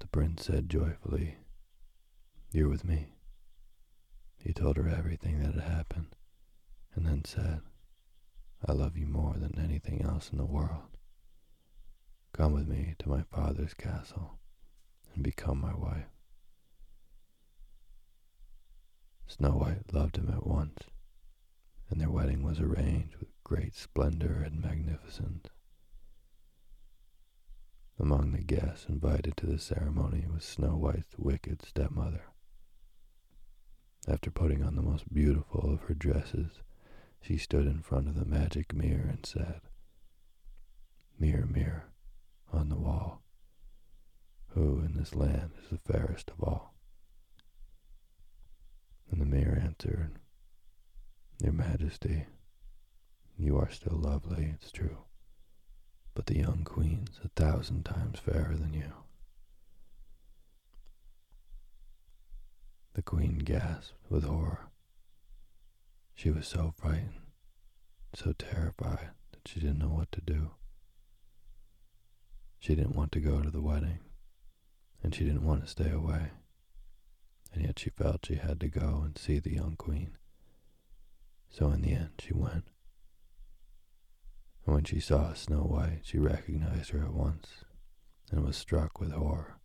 [0.00, 1.36] The prince said joyfully,
[2.52, 3.14] You're with me.
[4.36, 6.14] He told her everything that had happened,
[6.94, 7.60] and then said,
[8.66, 10.98] I love you more than anything else in the world.
[12.34, 14.39] Come with me to my father's castle
[15.14, 16.06] and become my wife.
[19.26, 20.78] Snow White loved him at once,
[21.88, 25.46] and their wedding was arranged with great splendor and magnificence.
[27.98, 32.24] Among the guests invited to the ceremony was Snow White's wicked stepmother.
[34.08, 36.62] After putting on the most beautiful of her dresses,
[37.20, 39.60] she stood in front of the magic mirror and said,
[41.18, 41.84] Mirror, mirror,
[42.52, 43.22] on the wall,
[44.54, 46.74] who in this land is the fairest of all?
[49.10, 50.18] And the mayor answered,
[51.42, 52.26] Your Majesty,
[53.36, 54.98] you are still lovely, it's true,
[56.14, 58.92] but the young queen's a thousand times fairer than you.
[62.94, 64.68] The queen gasped with horror.
[66.14, 67.32] She was so frightened,
[68.14, 70.50] so terrified that she didn't know what to do.
[72.58, 74.00] She didn't want to go to the wedding,
[75.02, 76.30] and she didn't want to stay away,
[77.52, 80.16] and yet she felt she had to go and see the young queen.
[81.48, 82.64] So in the end, she went.
[84.66, 87.64] And when she saw Snow White, she recognized her at once
[88.30, 89.58] and was struck with horror.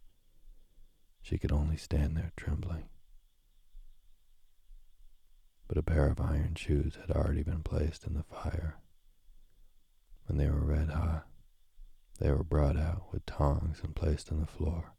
[1.21, 2.89] She could only stand there trembling
[5.67, 8.77] but a pair of iron shoes had already been placed in the fire.
[10.27, 11.27] When they were red hot,
[12.19, 14.94] they were brought out with tongs and placed on the floor,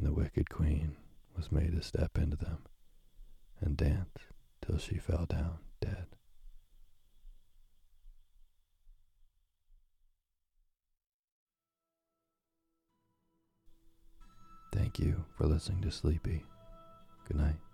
[0.00, 0.96] and the wicked queen
[1.36, 2.56] was made to step into them
[3.60, 4.08] and dance
[4.64, 6.06] till she fell down dead.
[14.72, 16.44] Thank you for listening to Sleepy.
[17.28, 17.69] Good night.